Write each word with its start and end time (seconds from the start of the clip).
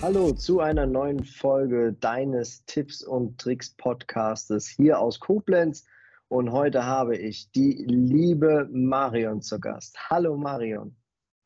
Hallo 0.00 0.32
zu 0.32 0.60
einer 0.60 0.86
neuen 0.86 1.24
Folge 1.24 1.96
deines 1.98 2.64
Tipps 2.66 3.02
und 3.02 3.40
Tricks 3.40 3.70
Podcastes 3.70 4.68
hier 4.68 5.00
aus 5.00 5.18
Koblenz. 5.18 5.84
Und 6.28 6.52
heute 6.52 6.86
habe 6.86 7.16
ich 7.16 7.50
die 7.50 7.84
liebe 7.88 8.68
Marion 8.70 9.42
zu 9.42 9.58
Gast. 9.58 9.98
Hallo 10.08 10.36
Marion. 10.36 10.94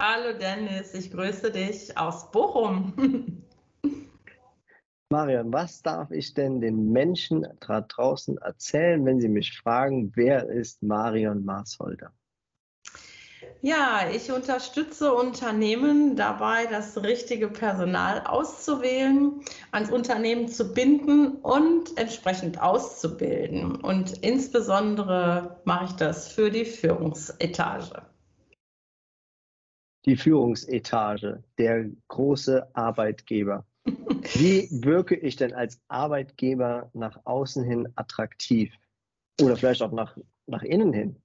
Hallo 0.02 0.38
Dennis, 0.38 0.92
ich 0.92 1.10
grüße 1.10 1.52
dich 1.52 1.96
aus 1.96 2.30
Bochum. 2.30 3.42
Marion, 5.10 5.52
was 5.52 5.82
darf 5.82 6.10
ich 6.10 6.34
denn 6.34 6.60
den 6.60 6.90
Menschen 6.90 7.46
da 7.60 7.80
draußen 7.80 8.38
erzählen, 8.38 9.04
wenn 9.04 9.20
sie 9.20 9.28
mich 9.28 9.56
fragen, 9.56 10.12
wer 10.16 10.48
ist 10.48 10.82
Marion 10.82 11.44
Marsholder? 11.44 12.12
Ja, 13.62 14.10
ich 14.12 14.32
unterstütze 14.32 15.14
Unternehmen 15.14 16.16
dabei, 16.16 16.66
das 16.66 17.02
richtige 17.02 17.48
Personal 17.48 18.26
auszuwählen, 18.26 19.40
ans 19.70 19.90
Unternehmen 19.90 20.48
zu 20.48 20.74
binden 20.74 21.36
und 21.36 21.96
entsprechend 21.96 22.60
auszubilden. 22.60 23.76
Und 23.76 24.24
insbesondere 24.24 25.60
mache 25.64 25.86
ich 25.86 25.92
das 25.92 26.28
für 26.28 26.50
die 26.50 26.64
Führungsetage. 26.64 28.02
Die 30.04 30.16
Führungsetage, 30.16 31.42
der 31.58 31.86
große 32.08 32.68
Arbeitgeber. 32.74 33.64
Wie 34.34 34.68
wirke 34.70 35.14
ich 35.14 35.36
denn 35.36 35.54
als 35.54 35.80
Arbeitgeber 35.88 36.90
nach 36.94 37.20
außen 37.24 37.64
hin 37.64 37.88
attraktiv? 37.96 38.72
Oder 39.40 39.56
vielleicht 39.56 39.82
auch 39.82 39.92
nach, 39.92 40.16
nach 40.46 40.62
innen 40.62 40.92
hin? 40.92 41.16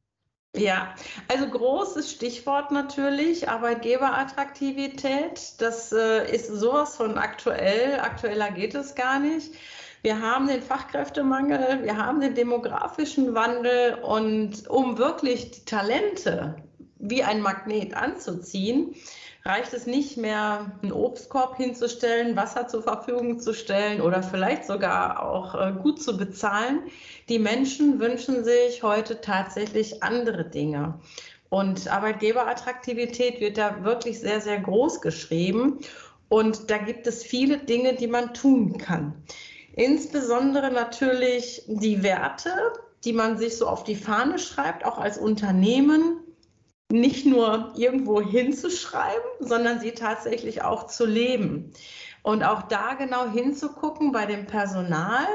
Ja, 0.55 0.95
also 1.29 1.47
großes 1.47 2.11
Stichwort 2.11 2.71
natürlich, 2.71 3.47
Arbeitgeberattraktivität. 3.47 5.53
Das 5.59 5.93
äh, 5.93 6.29
ist 6.29 6.47
sowas 6.47 6.97
von 6.97 7.17
aktuell. 7.17 8.01
Aktueller 8.01 8.51
geht 8.51 8.75
es 8.75 8.95
gar 8.95 9.19
nicht. 9.19 9.53
Wir 10.03 10.19
haben 10.19 10.47
den 10.47 10.61
Fachkräftemangel, 10.61 11.83
wir 11.83 11.95
haben 11.95 12.21
den 12.21 12.35
demografischen 12.35 13.35
Wandel 13.35 13.99
und 14.01 14.67
um 14.67 14.97
wirklich 14.97 15.51
die 15.51 15.65
Talente 15.65 16.55
wie 16.97 17.23
ein 17.23 17.41
Magnet 17.41 17.93
anzuziehen, 17.93 18.95
reicht 19.43 19.73
es 19.73 19.87
nicht 19.87 20.17
mehr, 20.17 20.71
einen 20.81 20.91
Obstkorb 20.91 21.57
hinzustellen, 21.57 22.35
Wasser 22.35 22.67
zur 22.67 22.83
Verfügung 22.83 23.39
zu 23.39 23.53
stellen 23.53 24.01
oder 24.01 24.21
vielleicht 24.21 24.65
sogar 24.65 25.23
auch 25.23 25.55
äh, 25.55 25.73
gut 25.81 26.01
zu 26.01 26.17
bezahlen. 26.17 26.81
Die 27.27 27.39
Menschen 27.39 27.99
wünschen 27.99 28.43
sich 28.43 28.83
heute 28.83 29.21
tatsächlich 29.21 30.03
andere 30.03 30.45
Dinge. 30.45 30.99
Und 31.49 31.91
Arbeitgeberattraktivität 31.91 33.41
wird 33.41 33.57
da 33.57 33.83
wirklich 33.83 34.19
sehr, 34.19 34.39
sehr 34.39 34.59
groß 34.59 35.01
geschrieben. 35.01 35.79
Und 36.29 36.69
da 36.71 36.77
gibt 36.77 37.07
es 37.07 37.23
viele 37.23 37.57
Dinge, 37.57 37.95
die 37.95 38.07
man 38.07 38.33
tun 38.33 38.77
kann. 38.77 39.13
Insbesondere 39.75 40.71
natürlich 40.71 41.63
die 41.67 42.03
Werte, 42.03 42.51
die 43.03 43.13
man 43.13 43.37
sich 43.37 43.57
so 43.57 43.67
auf 43.67 43.83
die 43.83 43.95
Fahne 43.95 44.37
schreibt, 44.39 44.85
auch 44.85 44.97
als 44.97 45.17
Unternehmen 45.17 46.20
nicht 46.91 47.25
nur 47.25 47.73
irgendwo 47.75 48.21
hinzuschreiben, 48.21 49.21
sondern 49.39 49.79
sie 49.79 49.91
tatsächlich 49.91 50.63
auch 50.63 50.87
zu 50.87 51.05
leben. 51.05 51.71
Und 52.23 52.43
auch 52.43 52.63
da 52.63 52.93
genau 52.93 53.27
hinzugucken 53.29 54.11
bei 54.11 54.25
dem 54.25 54.45
Personal, 54.45 55.25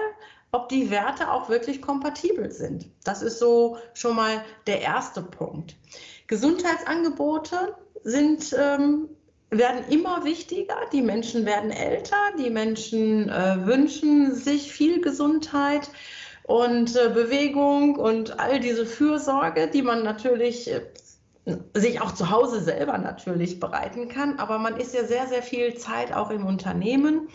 ob 0.52 0.68
die 0.68 0.90
Werte 0.90 1.30
auch 1.30 1.48
wirklich 1.48 1.82
kompatibel 1.82 2.50
sind. 2.50 2.86
Das 3.04 3.22
ist 3.22 3.38
so 3.38 3.78
schon 3.94 4.16
mal 4.16 4.44
der 4.66 4.80
erste 4.80 5.22
Punkt. 5.22 5.76
Gesundheitsangebote 6.28 7.74
sind, 8.04 8.54
ähm, 8.58 9.08
werden 9.50 9.84
immer 9.90 10.24
wichtiger. 10.24 10.76
Die 10.92 11.02
Menschen 11.02 11.44
werden 11.46 11.70
älter, 11.70 12.16
die 12.38 12.50
Menschen 12.50 13.28
äh, 13.28 13.66
wünschen 13.66 14.34
sich 14.34 14.72
viel 14.72 15.00
Gesundheit 15.00 15.90
und 16.44 16.96
äh, 16.96 17.10
Bewegung 17.10 17.96
und 17.96 18.38
all 18.38 18.60
diese 18.60 18.86
Fürsorge, 18.86 19.68
die 19.68 19.82
man 19.82 20.04
natürlich 20.04 20.72
äh, 20.72 20.80
sich 21.74 22.00
auch 22.00 22.12
zu 22.12 22.30
Hause 22.30 22.60
selber 22.60 22.98
natürlich 22.98 23.60
bereiten 23.60 24.08
kann, 24.08 24.38
aber 24.38 24.58
man 24.58 24.76
ist 24.76 24.94
ja 24.94 25.04
sehr, 25.04 25.26
sehr 25.28 25.42
viel 25.42 25.76
Zeit 25.76 26.12
auch 26.12 26.30
im 26.30 26.44
Unternehmen. 26.44 27.28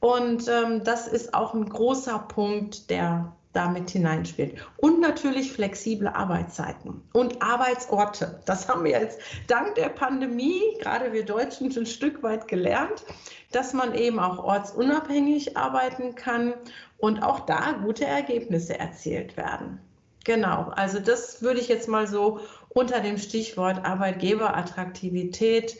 Und 0.00 0.48
ähm, 0.48 0.82
das 0.84 1.08
ist 1.08 1.32
auch 1.32 1.54
ein 1.54 1.68
großer 1.68 2.18
Punkt, 2.18 2.90
der 2.90 3.32
damit 3.54 3.90
hineinspielt. 3.90 4.56
Und 4.76 5.00
natürlich 5.00 5.52
flexible 5.52 6.08
Arbeitszeiten 6.08 7.02
und 7.12 7.40
Arbeitsorte. 7.40 8.40
Das 8.44 8.68
haben 8.68 8.84
wir 8.84 8.90
jetzt 8.90 9.20
dank 9.46 9.76
der 9.76 9.88
Pandemie, 9.88 10.60
gerade 10.80 11.12
wir 11.12 11.24
Deutschen, 11.24 11.70
ein 11.74 11.86
Stück 11.86 12.22
weit 12.22 12.48
gelernt, 12.48 13.04
dass 13.52 13.72
man 13.72 13.94
eben 13.94 14.18
auch 14.18 14.42
ortsunabhängig 14.42 15.56
arbeiten 15.56 16.16
kann 16.16 16.54
und 16.98 17.22
auch 17.22 17.40
da 17.40 17.72
gute 17.84 18.04
Ergebnisse 18.04 18.78
erzielt 18.78 19.36
werden. 19.36 19.80
Genau, 20.24 20.72
also 20.74 20.98
das 20.98 21.42
würde 21.42 21.60
ich 21.60 21.68
jetzt 21.68 21.86
mal 21.86 22.06
so 22.06 22.40
unter 22.74 23.00
dem 23.00 23.16
Stichwort 23.18 23.84
Arbeitgeberattraktivität 23.84 25.76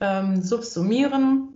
ähm, 0.00 0.40
subsumieren. 0.40 1.52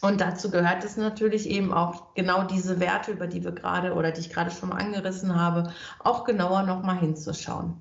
Und 0.00 0.20
dazu 0.20 0.50
gehört 0.50 0.84
es 0.84 0.96
natürlich 0.96 1.50
eben 1.50 1.72
auch 1.72 2.14
genau 2.14 2.44
diese 2.44 2.78
Werte, 2.78 3.10
über 3.10 3.26
die 3.26 3.42
wir 3.42 3.50
gerade 3.50 3.94
oder 3.94 4.12
die 4.12 4.20
ich 4.20 4.30
gerade 4.30 4.52
schon 4.52 4.68
mal 4.68 4.76
angerissen 4.76 5.34
habe, 5.34 5.72
auch 5.98 6.24
genauer 6.24 6.62
nochmal 6.62 6.98
hinzuschauen. 6.98 7.80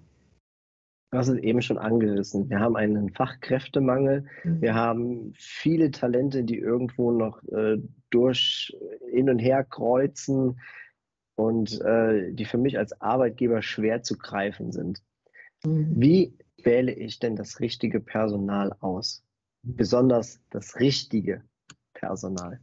Hast 1.13 1.27
es 1.29 1.37
eben 1.37 1.61
schon 1.61 1.77
angerissen. 1.77 2.49
Wir 2.49 2.59
haben 2.59 2.75
einen 2.75 3.13
Fachkräftemangel. 3.13 4.25
Mhm. 4.43 4.61
Wir 4.61 4.73
haben 4.73 5.33
viele 5.37 5.91
Talente, 5.91 6.43
die 6.43 6.57
irgendwo 6.57 7.11
noch 7.11 7.41
äh, 7.43 7.77
durch 8.09 8.75
hin 9.11 9.29
und 9.29 9.39
her 9.39 9.63
kreuzen 9.63 10.59
und 11.35 11.79
äh, 11.81 12.33
die 12.33 12.45
für 12.45 12.57
mich 12.57 12.77
als 12.77 12.99
Arbeitgeber 12.99 13.61
schwer 13.61 14.01
zu 14.01 14.17
greifen 14.17 14.71
sind. 14.71 15.01
Mhm. 15.63 15.93
Wie 15.95 16.33
wähle 16.63 16.93
ich 16.93 17.19
denn 17.19 17.35
das 17.35 17.59
richtige 17.59 17.99
Personal 17.99 18.75
aus? 18.79 19.23
Besonders 19.63 20.39
das 20.49 20.79
richtige 20.79 21.43
Personal. 21.93 22.59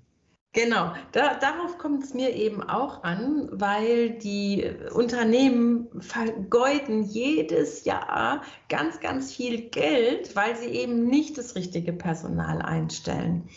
Genau, 0.55 0.93
da, 1.11 1.35
darauf 1.35 1.79
kommt 1.79 2.05
es 2.05 2.15
mir 2.15 2.33
eben 2.33 2.63
auch 2.63 3.03
an, 3.03 3.49
weil 3.51 4.11
die 4.11 4.71
Unternehmen 4.95 5.89
vergeuden 6.01 7.03
jedes 7.03 7.85
Jahr 7.85 8.43
ganz, 8.69 9.01
ganz 9.01 9.35
viel 9.35 9.63
Geld, 9.71 10.37
weil 10.37 10.55
sie 10.55 10.69
eben 10.69 11.07
nicht 11.09 11.39
das 11.39 11.57
richtige 11.57 11.93
Personal 11.93 12.63
einstellen. 12.63 13.49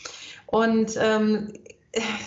Und 0.48 0.98
ähm, 1.00 1.54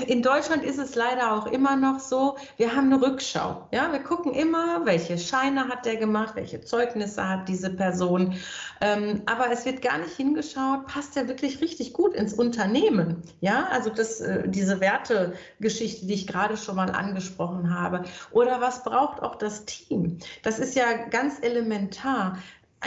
in 0.07 0.23
Deutschland 0.23 0.65
ist 0.65 0.79
es 0.79 0.95
leider 0.95 1.33
auch 1.33 1.47
immer 1.47 1.77
noch 1.77 2.01
so, 2.01 2.37
wir 2.57 2.75
haben 2.75 2.93
eine 2.93 3.03
Rückschau. 3.03 3.69
Ja, 3.73 3.93
wir 3.93 4.01
gucken 4.01 4.33
immer, 4.33 4.85
welche 4.85 5.19
Scheine 5.19 5.69
hat 5.69 5.85
der 5.87 5.97
gemacht, 5.97 6.35
welche 6.35 6.61
Zeugnisse 6.61 7.29
hat 7.29 7.49
diese 7.49 7.71
Person. 7.71 8.35
Ähm, 8.81 9.23
aber 9.27 9.53
es 9.53 9.65
wird 9.67 9.83
gar 9.83 9.99
nicht 9.99 10.17
hingeschaut, 10.17 10.87
passt 10.87 11.15
der 11.15 11.29
wirklich 11.29 11.61
richtig 11.61 11.93
gut 11.93 12.15
ins 12.15 12.33
Unternehmen? 12.33 13.23
Ja, 13.41 13.69
also 13.71 13.91
das, 13.91 14.21
äh, 14.21 14.49
diese 14.49 14.81
Wertegeschichte, 14.81 16.07
die 16.07 16.15
ich 16.15 16.27
gerade 16.27 16.57
schon 16.57 16.77
mal 16.77 16.91
angesprochen 16.91 17.73
habe. 17.73 18.05
Oder 18.31 18.61
was 18.61 18.83
braucht 18.83 19.23
auch 19.23 19.37
das 19.37 19.67
Team? 19.67 20.19
Das 20.43 20.59
ist 20.59 20.75
ja 20.75 20.87
ganz 21.11 21.39
elementar 21.43 22.39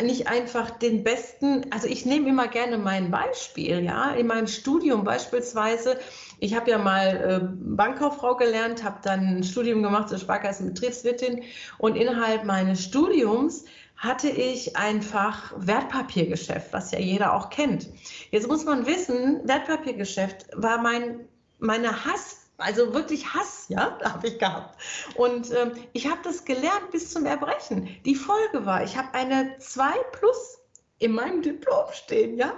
nicht 0.02 0.28
einfach 0.28 0.72
den 0.72 1.04
besten, 1.04 1.66
also 1.70 1.88
ich 1.88 2.06
nehme 2.06 2.30
immer 2.30 2.48
gerne 2.48 2.80
mein 2.80 3.12
Beispiel, 3.12 3.84
ja, 3.84 4.12
in 4.12 4.28
meinem 4.28 4.48
Studium 4.48 5.04
beispielsweise, 5.04 6.00
ich 6.40 6.56
habe 6.56 6.72
ja 6.72 6.80
mal 6.80 7.08
äh, 7.16 7.48
Bankkauffrau 7.76 8.36
gelernt, 8.36 8.84
habe 8.84 9.00
dann 9.04 9.38
ein 9.38 9.44
Studium 9.44 9.84
gemacht 9.84 10.10
zur 10.10 10.18
Sparkassenbetriebswirtin 10.18 11.44
und 11.78 11.96
innerhalb 11.96 12.44
meines 12.44 12.84
Studiums 12.84 13.66
hatte 13.96 14.30
ich 14.30 14.76
einfach 14.76 15.54
Wertpapiergeschäft, 15.56 16.74
was 16.74 16.92
ja 16.92 17.00
jeder 17.00 17.36
auch 17.36 17.50
kennt. 17.50 17.88
Jetzt 18.32 18.48
muss 18.48 18.66
man 18.66 18.86
wissen, 18.88 19.48
Wertpapiergeschäft 19.48 20.48
war 20.56 20.82
mein, 20.82 21.22
meine 21.60 22.04
Hass 22.04 22.43
Also 22.58 22.94
wirklich 22.94 23.34
Hass, 23.34 23.66
ja, 23.70 23.98
habe 24.04 24.28
ich 24.28 24.40
gehabt. 24.40 24.80
Und 25.16 25.52
ähm, 25.52 25.74
ich 25.94 26.10
habe 26.10 26.20
das 26.24 26.46
gelernt 26.46 26.92
bis 26.92 27.12
zum 27.12 27.26
Erbrechen. 27.26 27.90
Die 28.06 28.16
Folge 28.16 28.66
war, 28.66 28.84
ich 28.84 28.98
habe 28.98 29.14
eine 29.14 29.58
2 29.58 29.92
plus 30.12 30.60
in 31.00 31.14
meinem 31.14 31.42
Diplom 31.42 31.86
stehen, 31.92 32.38
ja. 32.38 32.54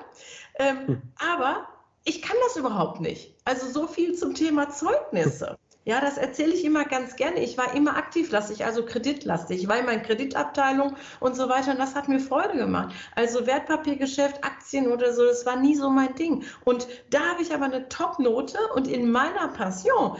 Ähm, 0.59 0.87
hm. 0.87 1.01
Aber 1.17 1.67
ich 2.03 2.21
kann 2.21 2.37
das 2.45 2.55
überhaupt 2.55 3.01
nicht. 3.01 3.35
Also 3.45 3.67
so 3.67 3.87
viel 3.87 4.15
zum 4.15 4.35
Thema 4.35 4.69
Zeugnisse. 4.69 5.57
Ja, 5.85 6.01
das 6.01 6.17
erzähle 6.17 6.53
ich 6.53 6.65
immer 6.65 6.83
ganz 6.83 7.15
gerne. 7.15 7.43
Ich 7.43 7.59
war 7.59 7.75
immer 7.75 7.95
aktivlastig, 7.95 8.65
also 8.65 8.83
kreditlastig. 8.83 9.61
Ich 9.61 9.67
war 9.67 9.77
in 9.77 9.85
meiner 9.85 10.01
Kreditabteilung 10.01 10.95
und 11.19 11.35
so 11.35 11.47
weiter 11.47 11.71
und 11.71 11.79
das 11.79 11.93
hat 11.93 12.07
mir 12.07 12.19
Freude 12.19 12.57
gemacht. 12.57 12.95
Also 13.15 13.45
Wertpapiergeschäft, 13.45 14.43
Aktien 14.43 14.91
oder 14.91 15.13
so, 15.13 15.23
das 15.23 15.45
war 15.45 15.57
nie 15.57 15.75
so 15.75 15.91
mein 15.91 16.15
Ding. 16.15 16.43
Und 16.63 16.87
da 17.11 17.19
habe 17.19 17.43
ich 17.43 17.53
aber 17.53 17.65
eine 17.65 17.87
Top-Note 17.87 18.57
und 18.73 18.87
in 18.87 19.11
meiner 19.11 19.47
Passion 19.49 20.17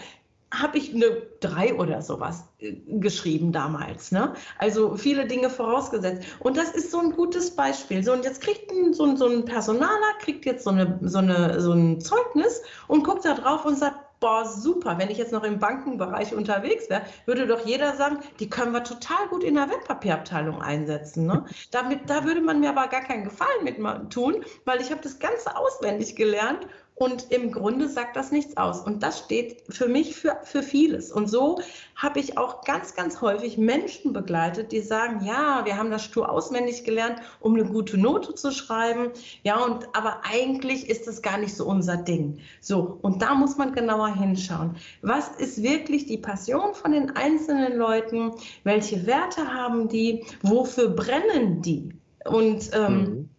habe 0.54 0.78
ich 0.78 0.94
eine 0.94 1.24
drei 1.40 1.74
oder 1.74 2.04
sowas 2.04 2.46
äh, 2.60 2.74
geschrieben 2.88 3.52
damals. 3.52 4.12
Ne? 4.12 4.34
Also 4.60 4.96
viele 4.96 5.26
Dinge 5.26 5.50
vorausgesetzt. 5.50 6.24
Und 6.40 6.58
das 6.58 6.70
ist 6.72 6.92
so 6.92 7.00
ein 7.00 7.12
gutes 7.12 7.56
Beispiel. 7.56 8.04
So, 8.04 8.14
und 8.14 8.24
jetzt 8.24 8.42
kriegt 8.42 8.72
ein, 8.72 8.94
so, 8.94 9.16
so 9.16 9.28
ein 9.28 9.46
Personaler, 9.46 10.14
kriegt 10.20 10.46
jetzt 10.46 10.64
so, 10.64 10.70
eine, 10.70 11.00
so, 11.02 11.18
eine, 11.18 11.60
so 11.60 11.72
ein 11.72 12.00
Zeugnis 12.00 12.62
und 12.88 13.04
guckt 13.04 13.26
da 13.26 13.34
drauf 13.34 13.66
und 13.66 13.78
sagt, 13.78 13.98
boah, 14.26 14.44
super, 14.44 14.98
wenn 14.98 15.12
ich 15.12 15.20
jetzt 15.20 15.32
noch 15.32 15.44
im 15.44 15.60
Bankenbereich 15.60 16.34
unterwegs 16.34 16.90
wäre, 16.90 17.04
würde 17.28 17.46
doch 17.46 17.64
jeder 17.64 17.94
sagen, 17.94 18.18
die 18.40 18.50
können 18.50 18.72
wir 18.72 18.84
total 18.84 19.28
gut 19.28 19.44
in 19.44 19.54
der 19.54 19.70
Wertpapierabteilung 19.70 20.64
einsetzen. 20.64 21.28
Ne? 21.28 21.46
Damit, 21.72 22.10
da 22.10 22.26
würde 22.26 22.42
man 22.42 22.60
mir 22.60 22.70
aber 22.70 22.88
gar 22.88 23.02
keinen 23.02 23.24
Gefallen 23.24 23.64
mit 23.64 23.78
tun, 24.12 24.44
weil 24.66 24.82
ich 24.82 24.90
habe 24.90 25.02
das 25.04 25.20
Ganze 25.20 25.56
auswendig 25.56 26.16
gelernt 26.16 26.66
und 26.96 27.30
im 27.30 27.52
Grunde 27.52 27.90
sagt 27.90 28.16
das 28.16 28.32
nichts 28.32 28.56
aus. 28.56 28.80
Und 28.80 29.04
das 29.04 29.20
steht 29.20 29.64
für 29.68 29.90
mich 29.90 30.16
für, 30.16 30.38
für 30.44 30.64
vieles. 30.64 31.12
Und 31.12 31.28
so 31.28 31.60
habe 31.98 32.20
ich 32.22 32.38
auch 32.38 32.64
ganz, 32.64 32.96
ganz 32.96 33.20
häufig 33.20 33.58
Menschen 33.58 34.14
begleitet, 34.14 34.72
die 34.72 34.80
sagen, 34.80 35.26
ja, 35.26 35.66
wir 35.66 35.78
haben 35.78 35.92
das 35.92 36.06
stur 36.06 36.30
auswendig 36.30 36.86
gelernt, 36.86 37.20
um 37.42 37.54
eine 37.56 37.66
gute 37.66 37.98
Note 37.98 38.34
zu 38.34 38.52
schreiben. 38.52 39.12
Ja, 39.44 39.62
und 39.62 39.94
aber 39.94 40.22
eigentlich 40.24 40.90
ist 40.90 41.06
das 41.06 41.22
gar 41.22 41.38
nicht 41.38 41.54
so 41.54 41.66
unser 41.66 41.98
Ding. 41.98 42.40
So, 42.62 42.98
und 43.02 43.22
da 43.22 43.36
muss 43.36 43.58
man 43.58 43.74
genauer 43.74 44.16
hinschauen. 44.16 44.78
Was 45.02 45.28
ist 45.36 45.62
wirklich 45.62 46.06
die 46.06 46.18
Passion 46.18 46.74
von 46.76 46.94
den 46.94 47.14
einzelnen 47.18 47.78
Leuten? 47.78 48.32
Welche 48.64 49.06
Werte 49.06 49.54
haben 49.54 49.90
die? 49.90 50.26
Wofür 50.44 50.90
brennen 50.90 51.62
die? 51.62 51.90
Und 52.24 52.72
ähm, 52.74 52.98
mhm 52.98 53.30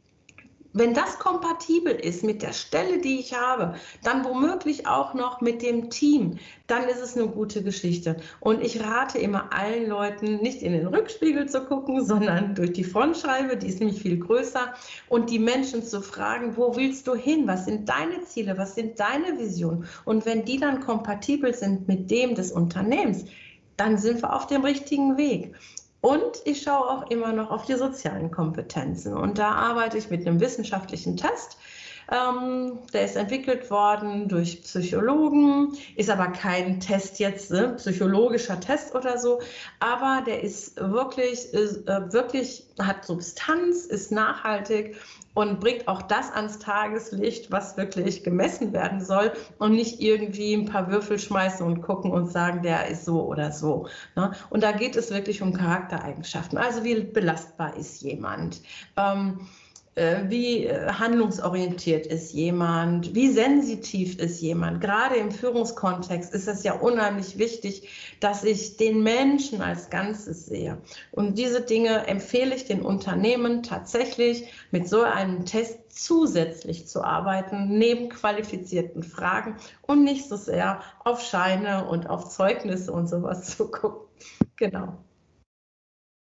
wenn 0.77 0.93
das 0.93 1.19
kompatibel 1.19 1.95
ist 1.95 2.23
mit 2.23 2.43
der 2.43 2.53
Stelle, 2.53 2.99
die 2.99 3.19
ich 3.19 3.35
habe, 3.35 3.77
dann 4.03 4.25
womöglich 4.25 4.87
auch 4.87 5.15
noch 5.15 5.41
mit 5.41 5.63
dem 5.63 5.89
Team, 5.89 6.39
dann 6.67 6.85
ist 6.85 7.01
es 7.01 7.17
eine 7.17 7.29
gute 7.29 7.63
Geschichte. 7.63 8.17
Und 8.41 8.63
ich 8.63 8.85
rate 8.85 9.19
immer 9.19 9.55
allen 9.55 9.89
Leuten, 9.89 10.37
nicht 10.37 10.61
in 10.61 10.73
den 10.73 10.87
Rückspiegel 10.87 11.49
zu 11.49 11.65
gucken, 11.65 12.05
sondern 12.05 12.55
durch 12.55 12.75
die 12.75 12.85
Frontscheibe, 12.85 13.57
die 13.57 13.69
ist 13.69 13.81
nämlich 13.81 14.03
viel 14.03 14.19
größer, 14.19 14.75
und 15.09 15.31
die 15.31 15.39
Menschen 15.39 15.83
zu 15.83 16.03
fragen, 16.03 16.59
wo 16.59 16.77
willst 16.77 17.07
du 17.07 17.15
hin? 17.15 17.47
Was 17.47 17.65
sind 17.65 17.89
deine 17.89 18.23
Ziele? 18.25 18.59
Was 18.59 18.75
sind 18.75 19.01
deine 19.01 19.39
Visionen? 19.39 19.87
Und 20.05 20.27
wenn 20.27 20.45
die 20.45 20.59
dann 20.59 20.81
kompatibel 20.81 21.55
sind 21.55 21.89
mit 21.89 22.11
dem 22.11 22.35
des 22.35 22.53
Unternehmens, 22.53 23.25
dann 23.79 23.97
sind 23.97 24.23
wir 24.23 24.35
auf 24.35 24.47
dem 24.47 24.63
richtigen 24.63 25.17
Weg. 25.17 25.55
Und 26.07 26.41
ich 26.45 26.63
schaue 26.63 26.89
auch 26.89 27.11
immer 27.11 27.33
noch 27.33 27.51
auf 27.51 27.65
die 27.65 27.75
sozialen 27.75 28.31
Kompetenzen. 28.31 29.17
Und 29.17 29.39
da 29.39 29.51
arbeite 29.51 29.99
ich 29.99 30.09
mit 30.09 30.25
einem 30.25 30.39
wissenschaftlichen 30.39 31.17
Test. 31.17 31.59
Ähm, 32.11 32.79
der 32.93 33.05
ist 33.05 33.17
entwickelt 33.17 33.71
worden 33.71 34.29
durch 34.29 34.63
Psychologen, 34.63 35.77
ist 35.97 36.09
aber 36.09 36.29
kein 36.29 36.79
Test 36.79 37.19
jetzt, 37.19 37.51
ne, 37.51 37.75
psychologischer 37.77 38.61
Test 38.61 38.95
oder 38.95 39.19
so, 39.19 39.41
aber 39.81 40.23
der 40.25 40.43
ist 40.43 40.77
wirklich, 40.81 41.53
ist, 41.53 41.89
äh, 41.89 42.13
wirklich, 42.13 42.65
hat 42.79 43.05
Substanz, 43.05 43.87
ist 43.87 44.13
nachhaltig 44.13 44.97
und 45.35 45.61
bringt 45.61 45.87
auch 45.89 46.01
das 46.03 46.33
ans 46.33 46.59
Tageslicht, 46.61 47.51
was 47.51 47.77
wirklich 47.77 48.25
gemessen 48.25 48.73
werden 48.73 49.05
soll 49.05 49.33
und 49.59 49.73
nicht 49.73 50.01
irgendwie 50.01 50.55
ein 50.55 50.67
paar 50.67 50.91
Würfel 50.91 51.19
schmeißen 51.19 51.65
und 51.67 51.83
gucken 51.83 52.11
und 52.13 52.31
sagen, 52.31 52.63
der 52.63 52.87
ist 52.89 53.05
so 53.05 53.25
oder 53.25 53.53
so. 53.53 53.89
Ne? 54.15 54.33
Und 54.49 54.63
da 54.63 54.73
geht 54.73 54.97
es 54.97 55.11
wirklich 55.11 55.43
um 55.43 55.53
Charaktereigenschaften. 55.53 56.57
Also 56.57 56.85
wie 56.85 57.01
belastbar 57.01 57.77
ist 57.77 58.01
jemand? 58.01 58.63
Ähm, 58.97 59.41
äh, 59.41 59.66
wie 59.97 60.67
äh, 60.67 60.93
handlungsorientiert 60.93 62.07
ist 62.07 62.35
jemand, 62.35 63.15
wie 63.15 63.31
sensitiv 63.31 64.19
ist 64.19 64.43
jemand. 64.43 64.83
Gerade 64.83 65.17
im 65.17 65.31
Führungskontext 65.31 66.35
ist 66.35 66.49
es 66.49 66.65
ja 66.65 66.75
unheimlich 66.75 67.39
wichtig, 67.39 67.89
dass 68.21 68.45
ich 68.45 68.77
den 68.77 69.03
Menschen 69.03 69.63
als 69.63 69.89
Ganzes 69.89 70.47
sehe. 70.47 70.77
Und 71.13 71.39
diese 71.39 71.63
Dinge 71.63 72.07
empfehle 72.09 72.55
ich 72.55 72.67
den 72.67 72.83
Unternehmen 72.83 73.63
tatsächlich 73.63 74.45
mit 74.71 74.87
so 74.87 75.01
einem 75.01 75.47
Test 75.47 75.79
zusätzlich 75.89 76.87
zu 76.87 77.03
arbeiten, 77.03 77.79
neben 77.79 78.11
qualifizierten 78.11 79.03
Fragen 79.03 79.57
und 79.81 80.05
nicht 80.05 80.29
so 80.29 80.37
sehr 80.37 80.83
auf 81.05 81.23
Scheine 81.23 81.89
und 81.89 82.11
auf 82.11 82.29
Zeugnisse 82.29 82.93
und 82.93 83.09
sowas 83.09 83.45
zu 83.57 83.71
gucken. 83.71 84.07
Genau. 84.57 84.99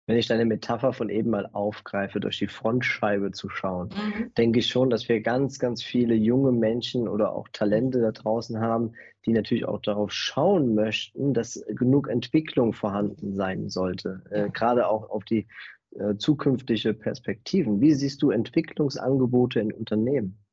Wenn 0.07 0.17
ich 0.17 0.27
deine 0.27 0.45
Metapher 0.45 0.93
von 0.93 1.09
eben 1.09 1.31
mal 1.31 1.49
aufgreife, 1.51 2.19
durch 2.19 2.37
die 2.37 2.47
Frontscheibe 2.47 3.31
zu 3.31 3.49
schauen, 3.49 3.89
mhm. 3.89 4.33
denke 4.37 4.59
ich 4.59 4.67
schon, 4.67 4.91
dass 4.91 5.09
wir 5.09 5.21
ganz, 5.21 5.57
ganz 5.57 5.81
viele 5.81 6.13
junge 6.13 6.51
Menschen 6.51 7.07
oder 7.07 7.33
auch 7.33 7.47
Talente 7.51 8.01
da 8.01 8.11
draußen 8.11 8.59
haben, 8.59 8.93
die 9.25 9.33
natürlich 9.33 9.65
auch 9.65 9.81
darauf 9.81 10.11
schauen 10.11 10.75
möchten, 10.75 11.33
dass 11.33 11.63
genug 11.67 12.07
Entwicklung 12.07 12.73
vorhanden 12.73 13.33
sein 13.33 13.69
sollte, 13.69 14.21
äh, 14.29 14.49
gerade 14.51 14.87
auch 14.87 15.09
auf 15.09 15.25
die 15.25 15.47
äh, 15.97 16.15
zukünftige 16.17 16.93
Perspektiven. 16.93 17.81
Wie 17.81 17.93
siehst 17.93 18.21
du 18.21 18.29
Entwicklungsangebote 18.29 19.59
in 19.59 19.71
Unternehmen? 19.71 20.44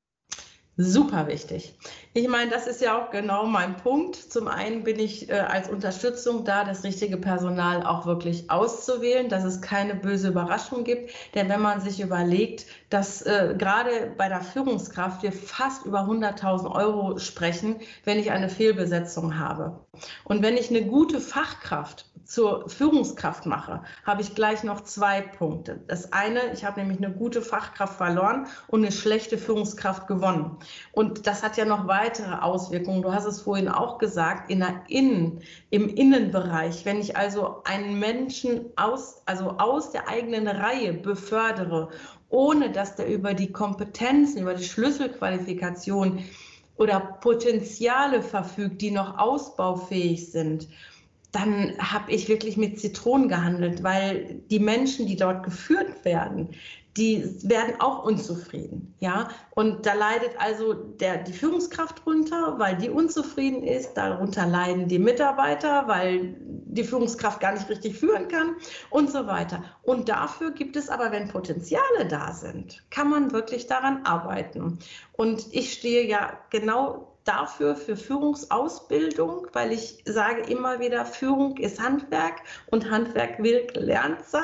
Super 0.78 1.26
wichtig. 1.26 1.74
Ich 2.14 2.28
meine, 2.28 2.50
das 2.50 2.66
ist 2.66 2.80
ja 2.80 2.98
auch 2.98 3.10
genau 3.10 3.44
mein 3.44 3.76
Punkt. 3.76 4.16
Zum 4.16 4.48
einen 4.48 4.84
bin 4.84 4.98
ich 4.98 5.28
äh, 5.28 5.34
als 5.34 5.68
Unterstützung 5.68 6.46
da, 6.46 6.64
das 6.64 6.82
richtige 6.82 7.18
Personal 7.18 7.84
auch 7.84 8.06
wirklich 8.06 8.50
auszuwählen, 8.50 9.28
dass 9.28 9.44
es 9.44 9.60
keine 9.60 9.94
böse 9.94 10.28
Überraschung 10.28 10.84
gibt. 10.84 11.10
Denn 11.34 11.50
wenn 11.50 11.60
man 11.60 11.82
sich 11.82 12.00
überlegt, 12.00 12.64
dass 12.88 13.20
äh, 13.20 13.54
gerade 13.58 14.14
bei 14.16 14.30
der 14.30 14.40
Führungskraft 14.40 15.22
wir 15.22 15.32
fast 15.32 15.84
über 15.84 16.04
100.000 16.04 16.74
Euro 16.74 17.18
sprechen, 17.18 17.76
wenn 18.04 18.18
ich 18.18 18.30
eine 18.30 18.48
Fehlbesetzung 18.48 19.38
habe. 19.38 19.78
Und 20.24 20.42
wenn 20.42 20.56
ich 20.56 20.70
eine 20.70 20.86
gute 20.86 21.20
Fachkraft 21.20 22.11
zur 22.24 22.68
Führungskraft 22.68 23.46
mache, 23.46 23.82
habe 24.04 24.22
ich 24.22 24.34
gleich 24.34 24.64
noch 24.64 24.82
zwei 24.82 25.20
Punkte. 25.20 25.80
Das 25.86 26.12
eine, 26.12 26.52
ich 26.52 26.64
habe 26.64 26.80
nämlich 26.80 26.98
eine 26.98 27.12
gute 27.12 27.42
Fachkraft 27.42 27.96
verloren 27.96 28.46
und 28.68 28.82
eine 28.82 28.92
schlechte 28.92 29.38
Führungskraft 29.38 30.06
gewonnen. 30.06 30.56
Und 30.92 31.26
das 31.26 31.42
hat 31.42 31.56
ja 31.56 31.64
noch 31.64 31.86
weitere 31.86 32.34
Auswirkungen. 32.34 33.02
Du 33.02 33.12
hast 33.12 33.26
es 33.26 33.40
vorhin 33.40 33.68
auch 33.68 33.98
gesagt, 33.98 34.50
in 34.50 34.60
der 34.60 34.82
Innen, 34.88 35.40
im 35.70 35.88
Innenbereich. 35.88 36.84
Wenn 36.84 37.00
ich 37.00 37.16
also 37.16 37.62
einen 37.64 37.98
Menschen 37.98 38.66
aus, 38.76 39.22
also 39.26 39.50
aus 39.58 39.90
der 39.90 40.08
eigenen 40.08 40.48
Reihe 40.48 40.92
befördere, 40.92 41.88
ohne 42.28 42.70
dass 42.70 42.96
der 42.96 43.08
über 43.08 43.34
die 43.34 43.52
Kompetenzen, 43.52 44.42
über 44.42 44.54
die 44.54 44.64
Schlüsselqualifikation 44.64 46.24
oder 46.76 46.98
Potenziale 47.20 48.22
verfügt, 48.22 48.80
die 48.80 48.90
noch 48.90 49.18
ausbaufähig 49.18 50.30
sind, 50.30 50.68
dann 51.32 51.72
habe 51.78 52.12
ich 52.12 52.28
wirklich 52.28 52.56
mit 52.56 52.78
Zitronen 52.78 53.28
gehandelt, 53.28 53.82
weil 53.82 54.42
die 54.50 54.60
Menschen, 54.60 55.06
die 55.06 55.16
dort 55.16 55.42
geführt 55.42 56.04
werden, 56.04 56.50
die 56.98 57.24
werden 57.42 57.80
auch 57.80 58.04
unzufrieden, 58.04 58.94
ja. 59.00 59.28
Und 59.52 59.86
da 59.86 59.94
leidet 59.94 60.32
also 60.38 60.74
der, 60.74 61.18
die 61.18 61.32
Führungskraft 61.32 62.04
drunter, 62.04 62.58
weil 62.58 62.76
die 62.76 62.90
unzufrieden 62.90 63.62
ist. 63.62 63.94
Darunter 63.94 64.46
leiden 64.46 64.88
die 64.88 64.98
Mitarbeiter, 64.98 65.88
weil 65.88 66.34
die 66.38 66.84
Führungskraft 66.84 67.40
gar 67.40 67.52
nicht 67.54 67.68
richtig 67.70 67.98
führen 67.98 68.28
kann 68.28 68.56
und 68.90 69.10
so 69.10 69.26
weiter. 69.26 69.64
Und 69.82 70.10
dafür 70.10 70.50
gibt 70.50 70.76
es 70.76 70.90
aber, 70.90 71.12
wenn 71.12 71.28
Potenziale 71.28 72.06
da 72.08 72.32
sind, 72.32 72.82
kann 72.90 73.08
man 73.08 73.32
wirklich 73.32 73.66
daran 73.66 74.04
arbeiten. 74.04 74.78
Und 75.12 75.46
ich 75.50 75.72
stehe 75.72 76.06
ja 76.06 76.38
genau 76.50 77.11
dafür 77.24 77.76
für 77.76 77.96
Führungsausbildung, 77.96 79.46
weil 79.52 79.72
ich 79.72 80.02
sage 80.04 80.42
immer 80.42 80.80
wieder, 80.80 81.06
Führung 81.06 81.56
ist 81.58 81.80
Handwerk 81.80 82.42
und 82.66 82.90
Handwerk 82.90 83.40
will 83.42 83.66
gelernt 83.72 84.24
sein. 84.26 84.42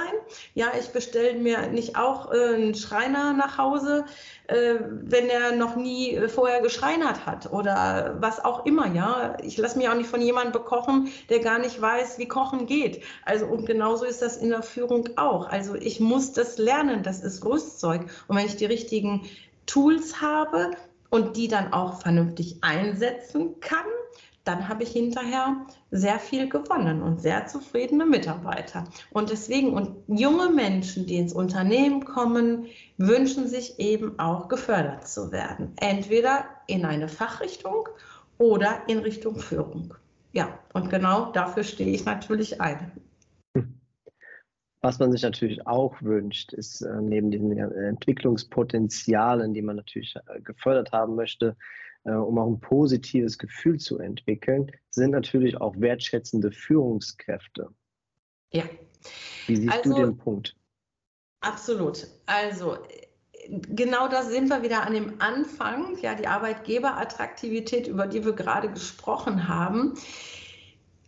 Ja, 0.54 0.68
ich 0.78 0.88
bestelle 0.88 1.38
mir 1.38 1.68
nicht 1.68 1.96
auch 1.96 2.32
äh, 2.32 2.54
einen 2.54 2.74
Schreiner 2.74 3.32
nach 3.32 3.58
Hause, 3.58 4.04
äh, 4.46 4.76
wenn 4.90 5.28
er 5.28 5.56
noch 5.56 5.76
nie 5.76 6.14
äh, 6.14 6.28
vorher 6.28 6.60
geschreinert 6.60 7.26
hat 7.26 7.52
oder 7.52 8.16
was 8.20 8.44
auch 8.44 8.64
immer. 8.64 8.86
Ja, 8.94 9.36
ich 9.42 9.56
lasse 9.56 9.76
mich 9.76 9.88
auch 9.88 9.94
nicht 9.94 10.08
von 10.08 10.22
jemandem 10.22 10.52
bekochen, 10.52 11.08
der 11.28 11.40
gar 11.40 11.58
nicht 11.58 11.80
weiß, 11.80 12.18
wie 12.18 12.28
Kochen 12.28 12.66
geht. 12.66 13.02
Also 13.24 13.46
und 13.46 13.66
genauso 13.66 14.04
ist 14.04 14.22
das 14.22 14.36
in 14.36 14.50
der 14.50 14.62
Führung 14.62 15.08
auch. 15.16 15.48
Also 15.48 15.74
ich 15.74 15.98
muss 15.98 16.32
das 16.32 16.58
lernen. 16.58 17.02
Das 17.02 17.22
ist 17.22 17.44
Rüstzeug. 17.44 18.06
Und 18.28 18.36
wenn 18.36 18.46
ich 18.46 18.56
die 18.56 18.66
richtigen 18.66 19.28
Tools 19.66 20.20
habe, 20.20 20.70
und 21.10 21.36
die 21.36 21.48
dann 21.48 21.72
auch 21.72 22.00
vernünftig 22.00 22.58
einsetzen 22.62 23.60
kann, 23.60 23.86
dann 24.48 24.68
habe 24.68 24.82
ich 24.82 24.90
hinterher 24.90 25.66
sehr 25.90 26.18
viel 26.18 26.48
gewonnen 26.48 27.02
und 27.02 27.20
sehr 27.20 27.46
zufriedene 27.46 28.06
Mitarbeiter. 28.06 28.84
Und 29.10 29.30
deswegen, 29.30 29.74
und 29.74 29.90
junge 30.06 30.48
Menschen, 30.48 31.04
die 31.06 31.16
ins 31.16 31.34
Unternehmen 31.34 32.04
kommen, 32.06 32.66
wünschen 32.96 33.46
sich 33.46 33.78
eben 33.78 34.18
auch 34.18 34.48
gefördert 34.48 35.06
zu 35.06 35.32
werden. 35.32 35.74
Entweder 35.76 36.46
in 36.66 36.86
eine 36.86 37.08
Fachrichtung 37.08 37.88
oder 38.38 38.82
in 38.86 39.00
Richtung 39.00 39.36
Führung. 39.36 39.92
Ja, 40.32 40.58
und 40.72 40.88
genau 40.88 41.30
dafür 41.32 41.64
stehe 41.64 41.90
ich 41.90 42.06
natürlich 42.06 42.60
ein. 42.60 42.92
Was 44.80 44.98
man 44.98 45.10
sich 45.10 45.22
natürlich 45.22 45.66
auch 45.66 46.00
wünscht, 46.00 46.52
ist 46.52 46.82
äh, 46.82 47.00
neben 47.00 47.30
den 47.30 47.50
äh, 47.56 47.88
Entwicklungspotenzialen, 47.88 49.52
die 49.52 49.62
man 49.62 49.76
natürlich 49.76 50.14
äh, 50.16 50.40
gefördert 50.40 50.92
haben 50.92 51.16
möchte, 51.16 51.56
äh, 52.04 52.12
um 52.12 52.38
auch 52.38 52.46
ein 52.46 52.60
positives 52.60 53.38
Gefühl 53.38 53.78
zu 53.78 53.98
entwickeln, 53.98 54.70
sind 54.90 55.10
natürlich 55.10 55.60
auch 55.60 55.74
wertschätzende 55.78 56.52
Führungskräfte. 56.52 57.68
Ja. 58.52 58.64
Wie 59.46 59.56
siehst 59.56 59.72
also, 59.72 59.96
du 59.96 60.02
den 60.02 60.16
Punkt? 60.16 60.56
Absolut. 61.40 62.06
Also 62.26 62.78
genau 63.48 64.08
da 64.08 64.22
sind 64.22 64.48
wir 64.48 64.62
wieder 64.62 64.86
an 64.86 64.92
dem 64.92 65.20
Anfang, 65.20 65.98
ja, 66.00 66.14
die 66.14 66.26
Arbeitgeberattraktivität, 66.26 67.86
über 67.86 68.06
die 68.06 68.24
wir 68.24 68.32
gerade 68.32 68.70
gesprochen 68.70 69.48
haben. 69.48 69.94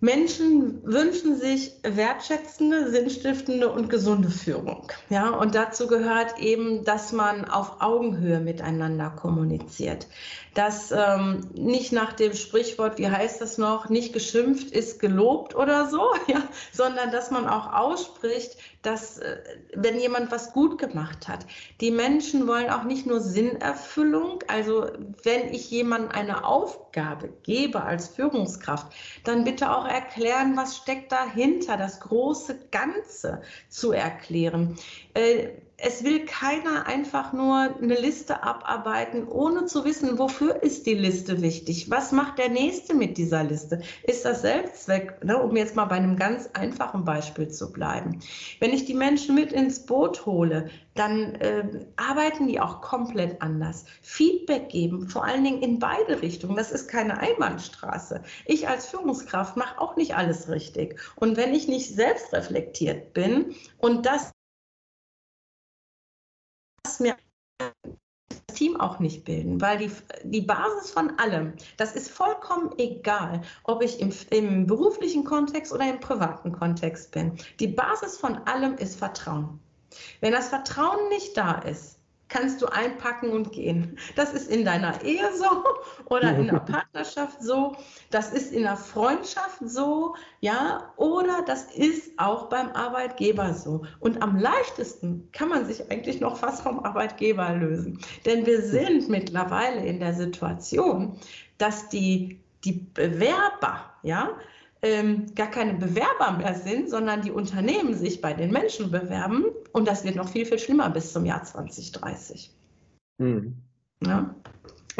Menschen 0.02 0.82
wünschen 0.82 1.36
sich 1.36 1.72
wertschätzende, 1.82 2.90
sinnstiftende 2.90 3.70
und 3.70 3.90
gesunde 3.90 4.30
Führung. 4.30 4.90
Ja, 5.10 5.28
und 5.28 5.54
dazu 5.54 5.88
gehört 5.88 6.38
eben, 6.38 6.84
dass 6.84 7.12
man 7.12 7.44
auf 7.44 7.82
Augenhöhe 7.82 8.40
miteinander 8.40 9.10
kommuniziert. 9.10 10.06
Dass 10.54 10.90
ähm, 10.90 11.50
nicht 11.52 11.92
nach 11.92 12.14
dem 12.14 12.32
Sprichwort, 12.32 12.98
wie 12.98 13.10
heißt 13.10 13.42
das 13.42 13.58
noch, 13.58 13.90
nicht 13.90 14.14
geschimpft 14.14 14.70
ist 14.70 15.00
gelobt 15.00 15.54
oder 15.54 15.90
so, 15.90 16.00
ja, 16.28 16.42
sondern 16.72 17.10
dass 17.10 17.30
man 17.30 17.46
auch 17.46 17.70
ausspricht, 17.74 18.56
dass 18.82 19.18
äh, 19.18 19.38
wenn 19.74 19.98
jemand 19.98 20.30
was 20.30 20.52
gut 20.52 20.78
gemacht 20.78 21.28
hat, 21.28 21.46
die 21.80 21.90
Menschen 21.90 22.46
wollen 22.46 22.70
auch 22.70 22.84
nicht 22.84 23.06
nur 23.06 23.20
Sinnerfüllung, 23.20 24.40
also 24.48 24.86
wenn 25.22 25.52
ich 25.52 25.70
jemandem 25.70 26.10
eine 26.10 26.44
Aufgabe 26.44 27.30
gebe 27.42 27.82
als 27.82 28.08
Führungskraft, 28.08 28.92
dann 29.24 29.44
bitte 29.44 29.70
auch 29.74 29.86
erklären, 29.86 30.56
was 30.56 30.76
steckt 30.76 31.12
dahinter, 31.12 31.76
das 31.76 32.00
große 32.00 32.58
Ganze 32.70 33.42
zu 33.68 33.92
erklären. 33.92 34.76
Äh, 35.14 35.48
es 35.82 36.04
will 36.04 36.26
keiner 36.26 36.86
einfach 36.86 37.32
nur 37.32 37.56
eine 37.56 37.94
Liste 37.94 38.42
abarbeiten, 38.42 39.26
ohne 39.26 39.64
zu 39.66 39.84
wissen, 39.84 40.18
wofür 40.18 40.62
ist 40.62 40.86
die 40.86 40.94
Liste 40.94 41.40
wichtig? 41.40 41.90
Was 41.90 42.12
macht 42.12 42.38
der 42.38 42.50
Nächste 42.50 42.94
mit 42.94 43.16
dieser 43.16 43.44
Liste? 43.44 43.80
Ist 44.02 44.24
das 44.24 44.42
Selbstzweck, 44.42 45.24
ne, 45.24 45.38
um 45.38 45.56
jetzt 45.56 45.76
mal 45.76 45.86
bei 45.86 45.96
einem 45.96 46.16
ganz 46.16 46.50
einfachen 46.52 47.04
Beispiel 47.04 47.48
zu 47.48 47.72
bleiben? 47.72 48.20
Wenn 48.58 48.72
ich 48.72 48.84
die 48.84 48.94
Menschen 48.94 49.34
mit 49.34 49.52
ins 49.52 49.86
Boot 49.86 50.26
hole, 50.26 50.68
dann 50.94 51.34
äh, 51.36 51.86
arbeiten 51.96 52.46
die 52.46 52.60
auch 52.60 52.82
komplett 52.82 53.40
anders. 53.40 53.86
Feedback 54.02 54.68
geben, 54.68 55.08
vor 55.08 55.24
allen 55.24 55.44
Dingen 55.44 55.62
in 55.62 55.78
beide 55.78 56.20
Richtungen. 56.20 56.56
Das 56.56 56.72
ist 56.72 56.88
keine 56.88 57.18
Einbahnstraße. 57.18 58.22
Ich 58.44 58.68
als 58.68 58.86
Führungskraft 58.86 59.56
mache 59.56 59.80
auch 59.80 59.96
nicht 59.96 60.14
alles 60.14 60.48
richtig. 60.50 61.00
Und 61.16 61.38
wenn 61.38 61.54
ich 61.54 61.68
nicht 61.68 61.94
selbst 61.94 62.32
reflektiert 62.34 63.14
bin 63.14 63.54
und 63.78 64.04
das 64.04 64.32
mir 67.00 67.16
das 68.28 68.56
Team 68.56 68.80
auch 68.80 68.98
nicht 68.98 69.24
bilden, 69.24 69.60
weil 69.60 69.78
die, 69.78 69.90
die 70.24 70.42
Basis 70.42 70.90
von 70.90 71.18
allem, 71.18 71.54
das 71.76 71.94
ist 71.94 72.10
vollkommen 72.10 72.72
egal, 72.78 73.42
ob 73.64 73.82
ich 73.82 74.00
im, 74.00 74.12
im 74.30 74.66
beruflichen 74.66 75.24
Kontext 75.24 75.72
oder 75.72 75.88
im 75.88 76.00
privaten 76.00 76.52
Kontext 76.52 77.12
bin. 77.12 77.38
Die 77.58 77.68
Basis 77.68 78.16
von 78.16 78.36
allem 78.46 78.76
ist 78.76 78.98
Vertrauen. 78.98 79.60
Wenn 80.20 80.32
das 80.32 80.48
Vertrauen 80.48 81.08
nicht 81.08 81.36
da 81.36 81.52
ist, 81.58 81.99
kannst 82.30 82.62
du 82.62 82.66
einpacken 82.66 83.30
und 83.30 83.52
gehen. 83.52 83.98
Das 84.16 84.32
ist 84.32 84.50
in 84.50 84.64
deiner 84.64 85.02
Ehe 85.04 85.28
so 85.36 85.64
oder 86.06 86.34
in 86.36 86.48
einer 86.48 86.60
Partnerschaft 86.70 87.42
so, 87.42 87.76
das 88.10 88.32
ist 88.32 88.52
in 88.52 88.66
einer 88.66 88.76
Freundschaft 88.76 89.58
so, 89.60 90.14
ja, 90.40 90.92
oder 90.96 91.42
das 91.46 91.64
ist 91.74 92.12
auch 92.18 92.48
beim 92.48 92.70
Arbeitgeber 92.70 93.52
so. 93.52 93.82
Und 93.98 94.22
am 94.22 94.38
leichtesten 94.38 95.28
kann 95.32 95.48
man 95.48 95.66
sich 95.66 95.90
eigentlich 95.90 96.20
noch 96.20 96.36
fast 96.36 96.62
vom 96.62 96.80
Arbeitgeber 96.80 97.52
lösen. 97.52 98.00
Denn 98.24 98.46
wir 98.46 98.62
sind 98.62 99.08
mittlerweile 99.08 99.84
in 99.84 100.00
der 100.00 100.14
Situation, 100.14 101.18
dass 101.58 101.88
die, 101.88 102.40
die 102.64 102.72
Bewerber, 102.94 103.92
ja, 104.02 104.30
ähm, 104.82 105.34
gar 105.34 105.50
keine 105.50 105.74
Bewerber 105.74 106.32
mehr 106.38 106.54
sind, 106.54 106.90
sondern 106.90 107.22
die 107.22 107.30
Unternehmen 107.30 107.94
sich 107.94 108.20
bei 108.20 108.32
den 108.32 108.50
Menschen 108.50 108.90
bewerben. 108.90 109.44
Und 109.72 109.86
das 109.86 110.04
wird 110.04 110.16
noch 110.16 110.28
viel, 110.28 110.46
viel 110.46 110.58
schlimmer 110.58 110.90
bis 110.90 111.12
zum 111.12 111.24
Jahr 111.24 111.42
2030. 111.42 112.50
Mhm. 113.18 113.56
Ja. 114.04 114.34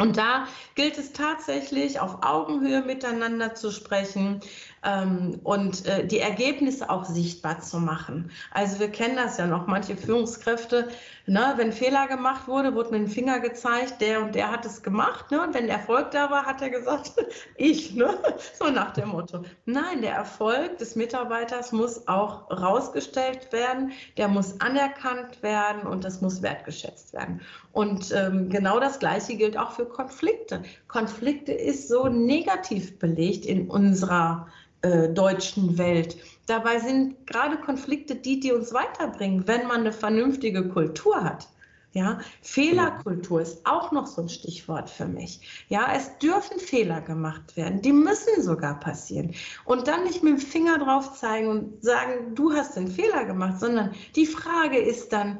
Und 0.01 0.17
da 0.17 0.47
gilt 0.75 0.97
es 0.97 1.13
tatsächlich, 1.13 1.99
auf 1.99 2.23
Augenhöhe 2.23 2.81
miteinander 2.81 3.53
zu 3.53 3.71
sprechen, 3.71 4.41
ähm, 4.83 5.39
und 5.43 5.85
äh, 5.85 6.05
die 6.05 6.19
Ergebnisse 6.19 6.89
auch 6.89 7.05
sichtbar 7.05 7.61
zu 7.61 7.79
machen. 7.79 8.31
Also 8.51 8.79
wir 8.79 8.89
kennen 8.89 9.15
das 9.15 9.37
ja 9.37 9.45
noch, 9.45 9.67
manche 9.67 9.95
Führungskräfte, 9.95 10.89
ne, 11.27 11.53
wenn 11.57 11.71
Fehler 11.71 12.07
gemacht 12.07 12.47
wurde, 12.47 12.73
wurde 12.73 12.91
mit 12.91 13.01
dem 13.01 13.07
Finger 13.07 13.39
gezeigt, 13.39 14.01
der 14.01 14.21
und 14.23 14.33
der 14.33 14.51
hat 14.51 14.65
es 14.65 14.81
gemacht. 14.81 15.29
Ne, 15.29 15.41
und 15.41 15.53
wenn 15.53 15.67
der 15.67 15.77
Erfolg 15.77 16.11
da 16.11 16.31
war, 16.31 16.45
hat 16.45 16.61
er 16.61 16.71
gesagt, 16.71 17.13
ich, 17.55 17.93
ne, 17.93 18.17
so 18.59 18.69
nach 18.69 18.91
dem 18.91 19.09
Motto. 19.09 19.43
Nein, 19.65 20.01
der 20.01 20.15
Erfolg 20.15 20.79
des 20.79 20.95
Mitarbeiters 20.95 21.71
muss 21.71 22.07
auch 22.07 22.49
rausgestellt 22.49 23.51
werden, 23.51 23.91
der 24.17 24.27
muss 24.27 24.59
anerkannt 24.61 25.43
werden 25.43 25.83
und 25.83 26.03
das 26.03 26.21
muss 26.21 26.41
wertgeschätzt 26.41 27.13
werden. 27.13 27.41
Und 27.71 28.11
ähm, 28.11 28.49
genau 28.49 28.79
das 28.79 28.99
Gleiche 28.99 29.35
gilt 29.35 29.57
auch 29.57 29.71
für 29.71 29.85
Konflikte. 29.93 30.63
Konflikte 30.87 31.51
ist 31.51 31.87
so 31.87 32.07
negativ 32.07 32.97
belegt 32.99 33.45
in 33.45 33.69
unserer 33.69 34.47
äh, 34.81 35.09
deutschen 35.09 35.77
Welt. 35.77 36.17
Dabei 36.47 36.79
sind 36.79 37.27
gerade 37.27 37.57
Konflikte 37.57 38.15
die, 38.15 38.39
die 38.39 38.51
uns 38.51 38.73
weiterbringen, 38.73 39.47
wenn 39.47 39.67
man 39.67 39.81
eine 39.81 39.93
vernünftige 39.93 40.67
Kultur 40.69 41.23
hat. 41.23 41.47
Ja, 41.93 42.19
Fehlerkultur 42.41 43.41
ist 43.41 43.65
auch 43.65 43.91
noch 43.91 44.07
so 44.07 44.21
ein 44.21 44.29
Stichwort 44.29 44.89
für 44.89 45.07
mich. 45.07 45.65
Ja, 45.67 45.93
es 45.93 46.17
dürfen 46.19 46.57
Fehler 46.57 47.01
gemacht 47.01 47.57
werden. 47.57 47.81
Die 47.81 47.91
müssen 47.91 48.41
sogar 48.41 48.79
passieren. 48.79 49.35
Und 49.65 49.89
dann 49.89 50.05
nicht 50.05 50.23
mit 50.23 50.31
dem 50.33 50.39
Finger 50.39 50.79
drauf 50.79 51.19
zeigen 51.19 51.49
und 51.49 51.83
sagen, 51.83 52.33
du 52.33 52.53
hast 52.53 52.77
den 52.77 52.87
Fehler 52.87 53.25
gemacht, 53.25 53.59
sondern 53.59 53.91
die 54.15 54.25
Frage 54.25 54.77
ist 54.77 55.11
dann, 55.11 55.39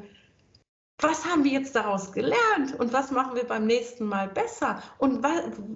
was 0.98 1.24
haben 1.24 1.44
wir 1.44 1.50
jetzt 1.50 1.74
daraus 1.74 2.12
gelernt 2.12 2.78
und 2.78 2.92
was 2.92 3.10
machen 3.10 3.34
wir 3.34 3.44
beim 3.44 3.66
nächsten 3.66 4.06
Mal 4.06 4.28
besser? 4.28 4.82
Und 4.98 5.26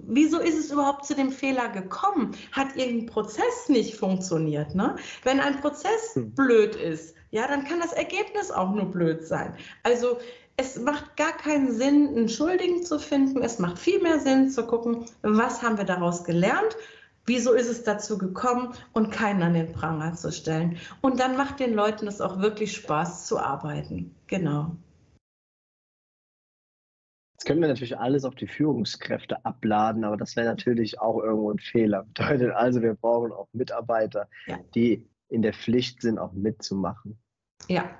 wieso 0.07 0.39
ist 0.39 0.57
es 0.57 0.71
überhaupt 0.71 1.05
zu 1.05 1.15
dem 1.15 1.31
Fehler 1.31 1.67
gekommen? 1.69 2.35
Hat 2.53 2.75
irgendein 2.75 3.07
Prozess 3.07 3.67
nicht 3.67 3.95
funktioniert? 3.95 4.73
Ne? 4.73 4.95
Wenn 5.23 5.39
ein 5.39 5.59
Prozess 5.59 6.13
hm. 6.13 6.31
blöd 6.31 6.75
ist, 6.75 7.15
ja, 7.31 7.47
dann 7.47 7.65
kann 7.65 7.81
das 7.81 7.91
Ergebnis 7.91 8.51
auch 8.51 8.73
nur 8.73 8.85
blöd 8.85 9.27
sein. 9.27 9.53
Also 9.83 10.17
es 10.55 10.79
macht 10.79 11.17
gar 11.17 11.33
keinen 11.33 11.71
Sinn, 11.71 12.09
einen 12.09 12.29
Schuldigen 12.29 12.83
zu 12.83 12.97
finden. 12.97 13.43
Es 13.43 13.59
macht 13.59 13.77
viel 13.77 14.01
mehr 14.01 14.19
Sinn 14.19 14.49
zu 14.49 14.65
gucken, 14.65 15.05
was 15.21 15.61
haben 15.61 15.77
wir 15.77 15.85
daraus 15.85 16.23
gelernt? 16.23 16.75
Wieso 17.25 17.51
ist 17.51 17.69
es 17.69 17.83
dazu 17.83 18.17
gekommen 18.17 18.73
und 18.93 19.11
keinen 19.11 19.43
an 19.43 19.53
den 19.53 19.73
Pranger 19.73 20.13
zu 20.13 20.31
stellen? 20.31 20.77
Und 21.01 21.19
dann 21.19 21.35
macht 21.35 21.59
den 21.59 21.73
Leuten 21.73 22.07
es 22.07 22.21
auch 22.21 22.39
wirklich 22.39 22.73
Spaß 22.73 23.27
zu 23.27 23.37
arbeiten. 23.37 24.15
Genau. 24.27 24.71
Jetzt 27.37 27.45
können 27.45 27.61
wir 27.61 27.67
natürlich 27.67 27.99
alles 27.99 28.25
auf 28.25 28.33
die 28.33 28.47
Führungskräfte 28.47 29.45
abladen, 29.45 30.03
aber 30.03 30.17
das 30.17 30.35
wäre 30.35 30.47
natürlich 30.47 30.99
auch 30.99 31.21
irgendwo 31.21 31.51
ein 31.51 31.59
Fehler. 31.59 32.03
Bedeutet 32.15 32.51
also, 32.51 32.81
wir 32.81 32.95
brauchen 32.95 33.31
auch 33.31 33.47
Mitarbeiter, 33.53 34.27
ja. 34.47 34.57
die 34.73 35.07
in 35.29 35.43
der 35.43 35.53
Pflicht 35.53 36.01
sind, 36.01 36.17
auch 36.17 36.33
mitzumachen. 36.33 37.15
Ja. 37.67 37.91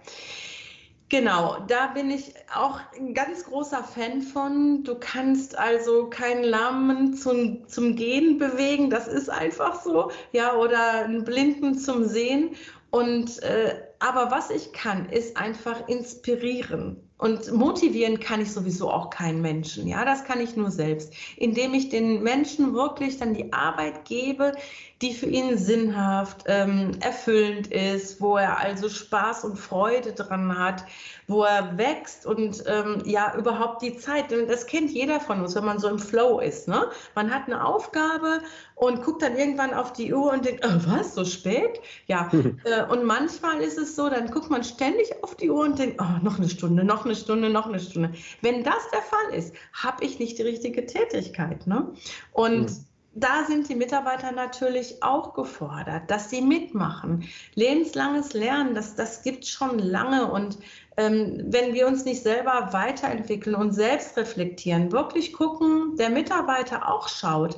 Genau, 1.09 1.59
da 1.67 1.87
bin 1.93 2.09
ich 2.09 2.33
auch 2.51 2.79
ein 2.97 3.13
ganz 3.13 3.45
großer 3.45 3.83
Fan 3.83 4.23
von. 4.23 4.83
Du 4.83 4.95
kannst 4.95 5.55
also 5.55 6.09
keinen 6.09 6.43
Lahmen 6.43 7.13
zum, 7.13 7.67
zum 7.67 7.95
Gehen 7.95 8.39
bewegen, 8.39 8.89
das 8.89 9.07
ist 9.07 9.29
einfach 9.29 9.83
so, 9.83 10.09
ja, 10.31 10.55
oder 10.55 11.05
einen 11.05 11.23
Blinden 11.23 11.77
zum 11.77 12.05
Sehen. 12.05 12.55
Und 12.89 13.43
äh, 13.43 13.83
aber 13.99 14.31
was 14.31 14.49
ich 14.49 14.73
kann, 14.73 15.07
ist 15.09 15.37
einfach 15.37 15.87
inspirieren 15.87 17.06
und 17.17 17.51
motivieren 17.51 18.19
kann 18.19 18.41
ich 18.41 18.51
sowieso 18.51 18.91
auch 18.91 19.09
keinen 19.09 19.41
Menschen. 19.41 19.87
Ja, 19.87 20.05
das 20.05 20.23
kann 20.23 20.39
ich 20.39 20.55
nur 20.55 20.69
selbst, 20.69 21.13
indem 21.35 21.73
ich 21.73 21.89
den 21.89 22.21
Menschen 22.21 22.73
wirklich 22.73 23.17
dann 23.17 23.33
die 23.33 23.51
Arbeit 23.53 24.05
gebe, 24.05 24.53
die 25.01 25.13
für 25.13 25.27
ihn 25.27 25.57
sinnhaft, 25.57 26.45
ähm, 26.47 26.91
erfüllend 27.01 27.67
ist, 27.67 28.19
wo 28.19 28.37
er 28.37 28.57
also 28.57 28.89
Spaß 28.89 29.43
und 29.43 29.57
Freude 29.57 30.13
dran 30.13 30.57
hat, 30.57 30.85
wo 31.27 31.43
er 31.43 31.77
wächst 31.77 32.25
und 32.25 32.63
ähm, 32.65 33.03
ja 33.05 33.35
überhaupt 33.37 33.83
die 33.83 33.97
Zeit. 33.97 34.25
Das 34.31 34.65
kennt 34.65 34.89
jeder 34.89 35.19
von 35.19 35.41
uns, 35.41 35.55
wenn 35.55 35.65
man 35.65 35.77
so 35.77 35.87
im 35.87 35.99
Flow 35.99 36.39
ist. 36.39 36.67
Ne? 36.67 36.89
Man 37.13 37.31
hat 37.31 37.45
eine 37.45 37.63
Aufgabe 37.63 38.41
und 38.73 39.03
guckt 39.03 39.21
dann 39.21 39.37
irgendwann 39.37 39.73
auf 39.73 39.93
die 39.93 40.11
Uhr 40.11 40.31
und 40.31 40.45
denkt, 40.45 40.65
oh, 40.65 40.79
was, 40.87 41.13
so 41.13 41.25
spät? 41.25 41.79
Ja, 42.07 42.31
äh, 42.63 42.91
und 42.91 43.03
manchmal 43.03 43.61
ist 43.61 43.77
es 43.77 43.95
so, 43.95 44.09
dann 44.09 44.31
guckt 44.31 44.49
man 44.49 44.63
ständig 44.63 45.11
auf 45.23 45.35
die 45.35 45.51
Uhr 45.51 45.63
und 45.63 45.77
denkt, 45.77 46.01
oh, 46.01 46.23
noch 46.23 46.39
eine 46.39 46.49
Stunde, 46.49 46.83
noch 46.83 47.05
eine 47.05 47.15
Stunde, 47.15 47.51
noch 47.51 47.67
eine 47.67 47.79
Stunde. 47.79 48.13
Wenn 48.41 48.63
das 48.63 48.89
der 48.91 49.01
Fall 49.01 49.37
ist, 49.37 49.53
habe 49.73 50.03
ich 50.03 50.17
nicht 50.17 50.39
die 50.39 50.43
richtige 50.43 50.87
Tätigkeit. 50.87 51.67
Ne? 51.67 51.87
Und 52.31 52.61
mhm 52.61 52.85
da 53.13 53.45
sind 53.45 53.67
die 53.67 53.75
Mitarbeiter 53.75 54.31
natürlich 54.31 55.01
auch 55.01 55.33
gefordert, 55.33 56.09
dass 56.09 56.29
sie 56.29 56.41
mitmachen. 56.41 57.27
Lebenslanges 57.55 58.33
Lernen, 58.33 58.75
das, 58.75 58.95
das 58.95 59.23
gibt 59.23 59.43
es 59.43 59.49
schon 59.49 59.79
lange. 59.79 60.31
Und 60.31 60.57
ähm, 60.97 61.45
wenn 61.47 61.73
wir 61.73 61.87
uns 61.87 62.05
nicht 62.05 62.21
selber 62.21 62.69
weiterentwickeln 62.71 63.55
und 63.55 63.71
selbst 63.71 64.17
reflektieren, 64.17 64.91
wirklich 64.91 65.33
gucken, 65.33 65.95
der 65.97 66.09
Mitarbeiter 66.09 66.91
auch 66.91 67.07
schaut, 67.07 67.57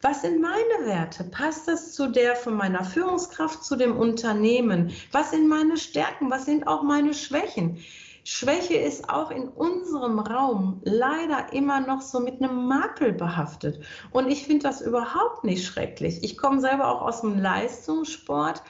was 0.00 0.22
sind 0.22 0.40
meine 0.40 0.86
Werte? 0.86 1.24
Passt 1.24 1.66
das 1.66 1.92
zu 1.92 2.08
der 2.08 2.36
von 2.36 2.54
meiner 2.54 2.84
Führungskraft, 2.84 3.64
zu 3.64 3.74
dem 3.74 3.96
Unternehmen? 3.96 4.92
Was 5.10 5.32
sind 5.32 5.48
meine 5.48 5.76
Stärken? 5.76 6.30
Was 6.30 6.44
sind 6.44 6.68
auch 6.68 6.84
meine 6.84 7.14
Schwächen? 7.14 7.78
Schwäche 8.30 8.74
ist 8.74 9.08
auch 9.08 9.30
in 9.30 9.48
unserem 9.48 10.18
Raum 10.18 10.82
leider 10.84 11.50
immer 11.54 11.80
noch 11.80 12.02
so 12.02 12.20
mit 12.20 12.42
einem 12.42 12.68
Makel 12.68 13.14
behaftet. 13.14 13.82
Und 14.10 14.28
ich 14.28 14.44
finde 14.44 14.64
das 14.64 14.82
überhaupt 14.82 15.44
nicht 15.44 15.64
schrecklich. 15.64 16.22
Ich 16.22 16.36
komme 16.36 16.60
selber 16.60 16.88
auch 16.88 17.00
aus 17.00 17.22
dem 17.22 17.38
Leistungssport. 17.38 18.62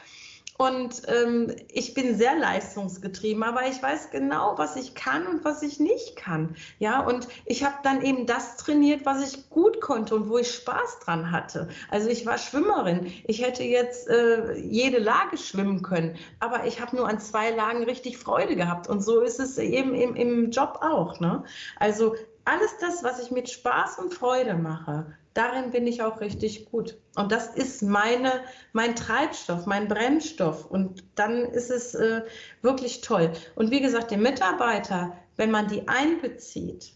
Und 0.58 1.02
ähm, 1.06 1.54
ich 1.70 1.94
bin 1.94 2.18
sehr 2.18 2.36
leistungsgetrieben, 2.36 3.44
aber 3.44 3.68
ich 3.68 3.80
weiß 3.80 4.10
genau, 4.10 4.58
was 4.58 4.74
ich 4.74 4.96
kann 4.96 5.24
und 5.28 5.44
was 5.44 5.62
ich 5.62 5.78
nicht 5.78 6.16
kann. 6.16 6.56
Ja, 6.80 6.98
und 6.98 7.28
ich 7.46 7.62
habe 7.62 7.76
dann 7.84 8.02
eben 8.02 8.26
das 8.26 8.56
trainiert, 8.56 9.06
was 9.06 9.22
ich 9.22 9.50
gut 9.50 9.80
konnte 9.80 10.16
und 10.16 10.28
wo 10.28 10.36
ich 10.36 10.52
Spaß 10.52 10.98
dran 11.04 11.30
hatte. 11.30 11.68
Also 11.92 12.08
ich 12.08 12.26
war 12.26 12.38
Schwimmerin. 12.38 13.12
Ich 13.28 13.40
hätte 13.40 13.62
jetzt 13.62 14.08
äh, 14.08 14.54
jede 14.56 14.98
Lage 14.98 15.38
schwimmen 15.38 15.82
können, 15.82 16.16
aber 16.40 16.66
ich 16.66 16.80
habe 16.80 16.96
nur 16.96 17.08
an 17.08 17.20
zwei 17.20 17.50
Lagen 17.50 17.84
richtig 17.84 18.18
Freude 18.18 18.56
gehabt. 18.56 18.88
Und 18.88 19.00
so 19.00 19.20
ist 19.20 19.38
es 19.38 19.58
eben 19.58 19.94
im, 19.94 20.16
im 20.16 20.50
Job 20.50 20.80
auch. 20.82 21.20
Ne? 21.20 21.44
Also 21.78 22.16
alles 22.44 22.76
das, 22.80 23.04
was 23.04 23.22
ich 23.22 23.30
mit 23.30 23.48
Spaß 23.48 24.00
und 24.00 24.12
Freude 24.12 24.54
mache, 24.54 25.06
darin 25.38 25.70
bin 25.70 25.86
ich 25.86 26.02
auch 26.02 26.20
richtig 26.20 26.66
gut. 26.70 26.98
Und 27.14 27.30
das 27.30 27.54
ist 27.54 27.82
meine, 27.82 28.32
mein 28.72 28.96
Treibstoff, 28.96 29.66
mein 29.66 29.86
Brennstoff. 29.86 30.66
Und 30.66 31.04
dann 31.14 31.44
ist 31.44 31.70
es 31.70 31.94
äh, 31.94 32.22
wirklich 32.60 33.00
toll. 33.02 33.32
Und 33.54 33.70
wie 33.70 33.80
gesagt, 33.80 34.10
den 34.10 34.22
Mitarbeiter, 34.22 35.16
wenn 35.36 35.50
man 35.50 35.68
die 35.68 35.86
einbezieht 35.86 36.92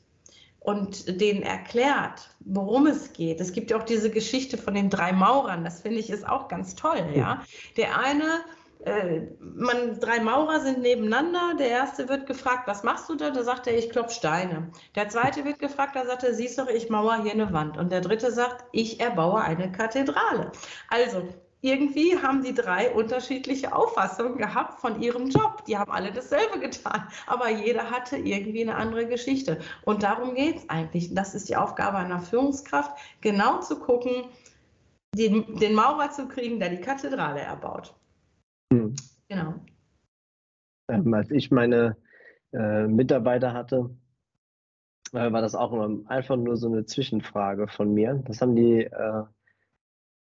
und 0.58 1.20
denen 1.20 1.42
erklärt, 1.42 2.30
worum 2.40 2.86
es 2.86 3.12
geht. 3.12 3.40
Es 3.40 3.52
gibt 3.52 3.70
ja 3.70 3.78
auch 3.78 3.84
diese 3.84 4.10
Geschichte 4.10 4.58
von 4.58 4.74
den 4.74 4.90
drei 4.90 5.12
Maurern. 5.12 5.64
Das 5.64 5.80
finde 5.80 6.00
ich 6.00 6.10
ist 6.10 6.28
auch 6.28 6.48
ganz 6.48 6.74
toll. 6.74 7.04
Ja, 7.14 7.44
der 7.76 7.98
eine 7.98 8.44
äh, 8.84 9.28
man, 9.40 10.00
drei 10.00 10.20
Maurer 10.20 10.60
sind 10.60 10.80
nebeneinander. 10.80 11.54
Der 11.58 11.68
erste 11.68 12.08
wird 12.08 12.26
gefragt, 12.26 12.66
was 12.66 12.82
machst 12.82 13.08
du 13.08 13.14
da? 13.14 13.30
Da 13.30 13.42
sagt 13.42 13.66
er, 13.66 13.76
ich 13.76 13.90
klopfe 13.90 14.14
Steine. 14.14 14.70
Der 14.94 15.08
zweite 15.08 15.44
wird 15.44 15.58
gefragt, 15.58 15.96
da 15.96 16.04
sagt 16.04 16.24
er, 16.24 16.34
siehst 16.34 16.58
du, 16.58 16.66
ich 16.66 16.90
mauer 16.90 17.22
hier 17.22 17.32
eine 17.32 17.52
Wand. 17.52 17.76
Und 17.78 17.92
der 17.92 18.00
dritte 18.00 18.32
sagt, 18.32 18.64
ich 18.72 19.00
erbaue 19.00 19.40
eine 19.40 19.70
Kathedrale. 19.70 20.52
Also 20.88 21.28
irgendwie 21.60 22.18
haben 22.20 22.42
die 22.42 22.54
drei 22.54 22.90
unterschiedliche 22.92 23.72
Auffassungen 23.72 24.36
gehabt 24.36 24.80
von 24.80 25.00
ihrem 25.00 25.28
Job. 25.28 25.64
Die 25.66 25.78
haben 25.78 25.92
alle 25.92 26.12
dasselbe 26.12 26.58
getan, 26.58 27.06
aber 27.26 27.50
jeder 27.50 27.88
hatte 27.88 28.16
irgendwie 28.16 28.62
eine 28.62 28.74
andere 28.74 29.06
Geschichte. 29.06 29.60
Und 29.84 30.02
darum 30.02 30.34
geht 30.34 30.56
es 30.56 30.68
eigentlich. 30.68 31.14
Das 31.14 31.36
ist 31.36 31.48
die 31.48 31.56
Aufgabe 31.56 31.98
einer 31.98 32.20
Führungskraft, 32.20 32.98
genau 33.20 33.60
zu 33.60 33.78
gucken, 33.78 34.24
den, 35.14 35.54
den 35.56 35.74
Maurer 35.74 36.10
zu 36.10 36.26
kriegen, 36.26 36.58
der 36.58 36.70
die 36.70 36.80
Kathedrale 36.80 37.40
erbaut. 37.40 37.94
Hm. 38.72 38.94
Genau. 39.28 39.54
Ähm, 40.88 41.12
als 41.14 41.30
ich 41.30 41.50
meine 41.50 41.96
äh, 42.52 42.86
Mitarbeiter 42.86 43.52
hatte, 43.52 43.90
äh, 45.12 45.30
war 45.30 45.42
das 45.42 45.54
auch 45.54 45.72
immer 45.72 46.00
einfach 46.10 46.36
nur 46.36 46.56
so 46.56 46.68
eine 46.68 46.86
Zwischenfrage 46.86 47.68
von 47.68 47.92
mir. 47.92 48.22
Das 48.26 48.40
haben 48.40 48.56
die 48.56 48.84
äh, 48.84 49.22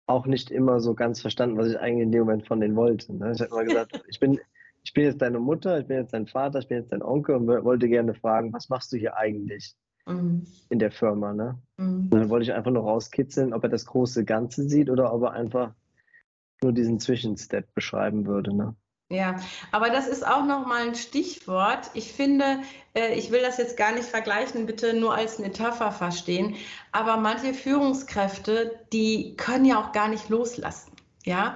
auch 0.06 0.28
nicht 0.28 0.52
immer 0.52 0.80
so 0.80 0.94
ganz 0.94 1.20
verstanden, 1.20 1.58
was 1.58 1.68
ich 1.68 1.80
eigentlich 1.80 2.04
in 2.04 2.12
dem 2.12 2.22
Moment 2.22 2.48
von 2.48 2.60
denen 2.60 2.76
wollte. 2.76 3.14
Ne? 3.14 3.32
Ich 3.32 3.42
habe 3.42 3.52
immer 3.52 3.66
gesagt, 3.66 4.04
ich 4.08 4.20
bin, 4.20 4.40
ich 4.84 4.94
bin 4.94 5.04
jetzt 5.06 5.22
deine 5.22 5.40
Mutter, 5.40 5.80
ich 5.80 5.88
bin 5.88 5.98
jetzt 5.98 6.14
dein 6.14 6.28
Vater, 6.28 6.60
ich 6.60 6.68
bin 6.68 6.78
jetzt 6.78 6.92
dein 6.92 7.02
Onkel 7.02 7.36
und 7.36 7.48
wollte 7.48 7.90
gerne 7.90 8.14
fragen, 8.14 8.54
was 8.54 8.70
machst 8.70 8.94
du 8.94 8.98
hier 8.98 9.18
eigentlich 9.18 9.76
mhm. 10.06 10.46
in 10.70 10.78
der 10.78 10.92
Firma? 10.92 11.34
Ne? 11.34 11.58
Mhm. 11.78 12.12
Dann 12.12 12.30
wollte 12.30 12.44
ich 12.44 12.54
einfach 12.54 12.72
nur 12.72 12.84
rauskitzeln, 12.84 13.54
ob 13.54 13.64
er 13.64 13.70
das 13.70 13.88
große 13.88 14.26
Ganze 14.26 14.70
sieht 14.70 14.92
oder 14.92 15.12
ob 15.12 15.24
er 15.24 15.32
einfach 15.32 15.74
nur 16.62 16.74
diesen 16.74 17.00
Zwischenstep 17.00 17.74
beschreiben 17.74 18.26
würde. 18.26 18.56
Ne? 18.56 18.76
Ja, 19.10 19.38
aber 19.72 19.90
das 19.90 20.08
ist 20.08 20.28
auch 20.28 20.46
nochmal 20.46 20.88
ein 20.88 20.96
Stichwort. 20.96 21.90
Ich 21.94 22.12
finde, 22.12 22.60
äh, 22.94 23.14
ich 23.14 23.32
will 23.32 23.42
das 23.42 23.58
jetzt 23.58 23.78
gar 23.78 23.94
nicht 23.94 24.06
vergleichen, 24.06 24.66
bitte 24.66 24.94
nur 24.94 25.14
als 25.14 25.40
Metapher 25.40 25.92
verstehen, 25.92 26.56
aber 26.92 27.16
manche 27.16 27.54
Führungskräfte, 27.54 28.80
die 28.92 29.36
können 29.38 29.64
ja 29.64 29.80
auch 29.82 29.94
gar 29.94 30.10
nicht 30.10 30.28
loslassen. 30.28 30.92
Ja, 31.24 31.56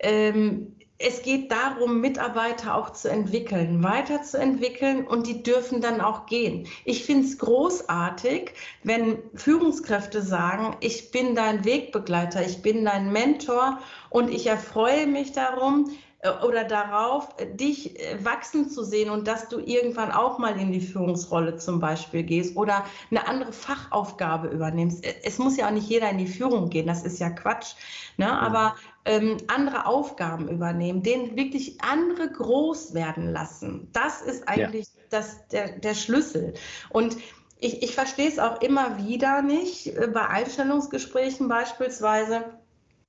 ähm, 0.00 0.76
es 1.02 1.22
geht 1.22 1.50
darum, 1.50 2.00
Mitarbeiter 2.00 2.76
auch 2.76 2.90
zu 2.90 3.10
entwickeln, 3.10 3.82
weiterzuentwickeln 3.82 5.06
und 5.06 5.26
die 5.26 5.42
dürfen 5.42 5.80
dann 5.80 6.00
auch 6.00 6.26
gehen. 6.26 6.66
Ich 6.84 7.04
finde 7.04 7.26
es 7.26 7.38
großartig, 7.38 8.52
wenn 8.82 9.18
Führungskräfte 9.34 10.22
sagen, 10.22 10.76
ich 10.80 11.10
bin 11.10 11.34
dein 11.34 11.64
Wegbegleiter, 11.64 12.44
ich 12.44 12.62
bin 12.62 12.84
dein 12.84 13.12
Mentor 13.12 13.80
und 14.10 14.32
ich 14.32 14.46
erfreue 14.46 15.06
mich 15.06 15.32
darum, 15.32 15.90
äh, 16.22 16.30
oder 16.44 16.64
darauf, 16.64 17.28
dich 17.54 18.00
äh, 18.00 18.24
wachsen 18.24 18.70
zu 18.70 18.84
sehen 18.84 19.10
und 19.10 19.26
dass 19.26 19.48
du 19.48 19.58
irgendwann 19.58 20.12
auch 20.12 20.38
mal 20.38 20.58
in 20.58 20.72
die 20.72 20.80
Führungsrolle 20.80 21.56
zum 21.56 21.80
Beispiel 21.80 22.22
gehst 22.22 22.56
oder 22.56 22.84
eine 23.10 23.26
andere 23.26 23.52
Fachaufgabe 23.52 24.48
übernimmst. 24.48 25.04
Äh, 25.04 25.14
es 25.24 25.38
muss 25.38 25.56
ja 25.56 25.66
auch 25.66 25.72
nicht 25.72 25.88
jeder 25.88 26.08
in 26.10 26.18
die 26.18 26.28
Führung 26.28 26.70
gehen, 26.70 26.86
das 26.86 27.02
ist 27.02 27.18
ja 27.18 27.30
Quatsch. 27.30 27.74
Ne? 28.16 28.40
Aber 28.40 28.76
ähm, 29.04 29.36
andere 29.48 29.86
Aufgaben 29.86 30.48
übernehmen, 30.48 31.02
denen 31.02 31.36
wirklich 31.36 31.80
andere 31.82 32.30
groß 32.30 32.94
werden 32.94 33.32
lassen. 33.32 33.88
Das 33.92 34.22
ist 34.22 34.48
eigentlich 34.48 34.86
ja. 34.86 35.02
das, 35.10 35.48
der, 35.48 35.78
der 35.78 35.94
Schlüssel. 35.94 36.54
Und 36.90 37.16
ich, 37.58 37.82
ich 37.82 37.94
verstehe 37.94 38.28
es 38.28 38.38
auch 38.38 38.60
immer 38.60 39.04
wieder 39.06 39.42
nicht, 39.42 39.92
bei 40.12 40.26
Einstellungsgesprächen 40.26 41.48
beispielsweise. 41.48 42.44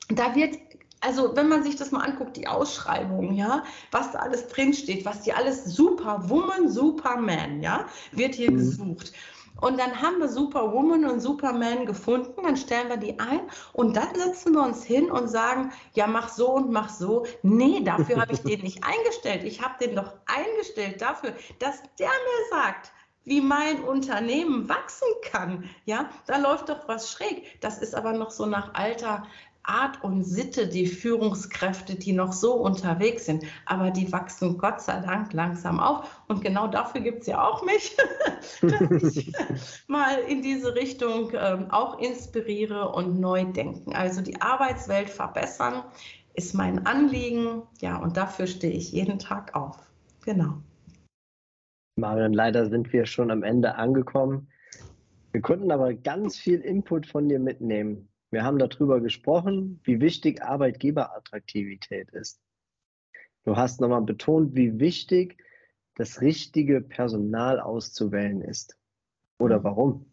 Da 0.10 0.36
wird 0.36 0.58
also 1.04 1.36
wenn 1.36 1.50
man 1.50 1.64
sich 1.64 1.76
das 1.76 1.92
mal 1.92 2.02
anguckt, 2.02 2.38
die 2.38 2.48
Ausschreibung, 2.48 3.34
ja, 3.34 3.64
was 3.92 4.12
da 4.12 4.20
alles 4.20 4.48
drinsteht, 4.48 5.06
was 5.06 5.22
die 5.22 5.34
alles 5.34 5.66
Superwoman, 5.66 6.70
Superman, 6.70 7.62
ja, 7.62 7.88
wird 8.12 8.36
hier 8.36 8.52
mhm. 8.52 8.58
gesucht. 8.58 9.12
Und 9.62 9.80
dann 9.80 10.02
haben 10.02 10.20
wir 10.20 10.28
Superwoman 10.28 11.06
und 11.06 11.20
Superman 11.20 11.86
gefunden, 11.86 12.44
dann 12.44 12.58
stellen 12.58 12.90
wir 12.90 12.98
die 12.98 13.20
ein 13.20 13.42
und 13.72 13.96
dann 13.96 14.14
setzen 14.16 14.54
wir 14.54 14.64
uns 14.64 14.84
hin 14.84 15.10
und 15.12 15.28
sagen, 15.28 15.72
ja, 15.94 16.08
mach 16.08 16.30
so 16.30 16.52
und 16.54 16.72
mach 16.72 16.90
so. 16.90 17.26
Nee, 17.44 17.82
dafür 17.82 18.20
habe 18.22 18.34
ich 18.34 18.42
den 18.42 18.62
nicht 18.62 18.84
eingestellt. 18.84 19.44
Ich 19.44 19.62
habe 19.62 19.76
den 19.80 19.96
doch 19.96 20.14
eingestellt 20.26 21.02
dafür, 21.02 21.34
dass 21.60 21.82
der 22.00 22.10
mir 22.10 22.50
sagt, 22.58 22.92
wie 23.26 23.42
mein 23.42 23.84
Unternehmen 23.84 24.68
wachsen 24.68 25.08
kann. 25.22 25.70
Ja, 25.86 26.10
da 26.26 26.38
läuft 26.38 26.70
doch 26.70 26.88
was 26.88 27.12
schräg. 27.12 27.62
Das 27.62 27.78
ist 27.78 27.96
aber 27.96 28.14
noch 28.14 28.32
so 28.32 28.46
nach 28.46 28.74
alter 28.74 29.26
Art 29.64 30.04
und 30.04 30.24
Sitte 30.24 30.68
die 30.68 30.88
Führungskräfte, 30.88 31.96
die 31.96 32.14
noch 32.14 32.34
so 32.34 32.54
unterwegs 32.54 33.26
sind. 33.26 33.46
Aber 33.66 33.92
die 33.92 34.12
wachsen 34.12 34.58
Gott 34.58 34.82
sei 34.82 35.00
Dank 35.00 35.34
langsam 35.34 35.80
auf. 35.80 36.22
Und 36.28 36.44
genau 36.44 36.68
dafür 36.68 37.02
gibt 37.02 37.22
es 37.22 37.28
ja 37.28 37.44
auch 37.44 37.64
mich, 37.64 37.96
dass 38.62 39.16
ich 39.16 39.32
mal 39.88 40.20
in 40.28 40.42
diese 40.42 40.76
Richtung 40.76 41.32
ähm, 41.34 41.72
auch 41.72 42.00
inspiriere 42.00 42.90
und 42.90 43.20
neu 43.20 43.46
denken. 43.46 43.94
Also 43.96 44.22
die 44.22 44.42
Arbeitswelt 44.42 45.10
verbessern 45.10 45.84
ist 46.34 46.54
mein 46.54 46.86
Anliegen. 46.86 47.64
Ja, 47.80 47.98
und 47.98 48.18
dafür 48.18 48.48
stehe 48.48 48.74
ich 48.74 48.92
jeden 48.92 49.20
Tag 49.20 49.56
auf. 49.56 49.78
Genau. 50.26 50.56
Marion, 51.96 52.34
leider 52.34 52.70
sind 52.70 52.92
wir 52.92 53.06
schon 53.06 53.30
am 53.30 53.44
Ende 53.44 53.76
angekommen. 53.76 54.48
Wir 55.32 55.42
konnten 55.42 55.72
aber 55.72 55.94
ganz 55.94 56.38
viel 56.38 56.60
Input 56.60 57.06
von 57.06 57.30
dir 57.30 57.40
mitnehmen. 57.40 58.10
Wir 58.34 58.44
haben 58.44 58.58
darüber 58.58 59.00
gesprochen, 59.00 59.80
wie 59.84 60.02
wichtig 60.02 60.42
Arbeitgeberattraktivität 60.42 62.10
ist. 62.10 62.42
Du 63.44 63.56
hast 63.56 63.80
nochmal 63.80 64.02
betont, 64.02 64.56
wie 64.56 64.80
wichtig 64.80 65.38
das 65.98 66.20
richtige 66.20 66.82
Personal 66.82 67.60
auszuwählen 67.60 68.42
ist. 68.42 68.76
Oder 69.38 69.60
mhm. 69.60 69.64
warum? 69.64 70.06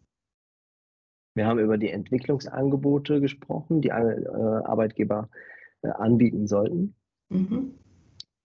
Wir 1.33 1.47
haben 1.47 1.57
über 1.57 1.79
die 1.79 1.89
Entwicklungsangebote 1.89 3.21
gesprochen, 3.21 3.81
die 3.81 3.89
äh, 3.89 3.93
Arbeitgeber 3.93 5.27
äh, 5.81 5.87
anbieten 5.87 6.45
sollten. 6.45 6.93
Mhm. 7.29 7.73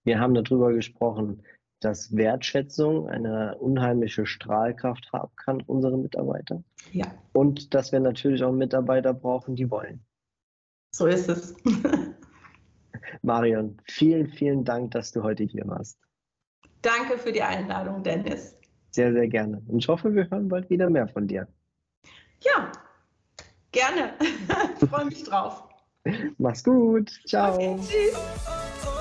Wir 0.04 0.18
haben 0.18 0.32
darüber 0.32 0.72
gesprochen, 0.72 1.42
dass 1.80 2.16
Wertschätzung 2.16 3.08
eine 3.08 3.56
unheimliche 3.58 4.26
Strahlkraft 4.26 5.12
haben 5.12 5.32
kann, 5.36 5.60
unsere 5.62 5.98
Mitarbeiter. 5.98 6.62
Ja. 6.92 7.06
Und 7.32 7.74
dass 7.74 7.92
wir 7.92 8.00
natürlich 8.00 8.42
auch 8.42 8.52
Mitarbeiter 8.52 9.12
brauchen, 9.12 9.56
die 9.56 9.70
wollen. 9.70 10.00
So 10.90 11.06
ist 11.06 11.28
es. 11.28 11.54
Marion, 13.22 13.76
vielen, 13.84 14.28
vielen 14.28 14.64
Dank, 14.64 14.92
dass 14.92 15.12
du 15.12 15.22
heute 15.22 15.44
hier 15.44 15.66
warst. 15.66 15.98
Danke 16.82 17.18
für 17.18 17.32
die 17.32 17.42
Einladung, 17.42 18.02
Dennis. 18.02 18.56
Sehr, 18.90 19.12
sehr 19.12 19.28
gerne. 19.28 19.62
Und 19.66 19.78
ich 19.78 19.88
hoffe, 19.88 20.14
wir 20.14 20.30
hören 20.30 20.48
bald 20.48 20.70
wieder 20.70 20.88
mehr 20.88 21.08
von 21.08 21.26
dir. 21.26 21.46
Ja, 22.40 22.72
gerne. 23.72 24.14
ich 24.80 24.88
freue 24.88 25.04
mich 25.04 25.24
drauf. 25.24 25.68
Mach's 26.38 26.64
gut. 26.64 27.10
Ciao. 27.26 27.54
Okay, 27.54 27.76
tschüss. 27.80 28.95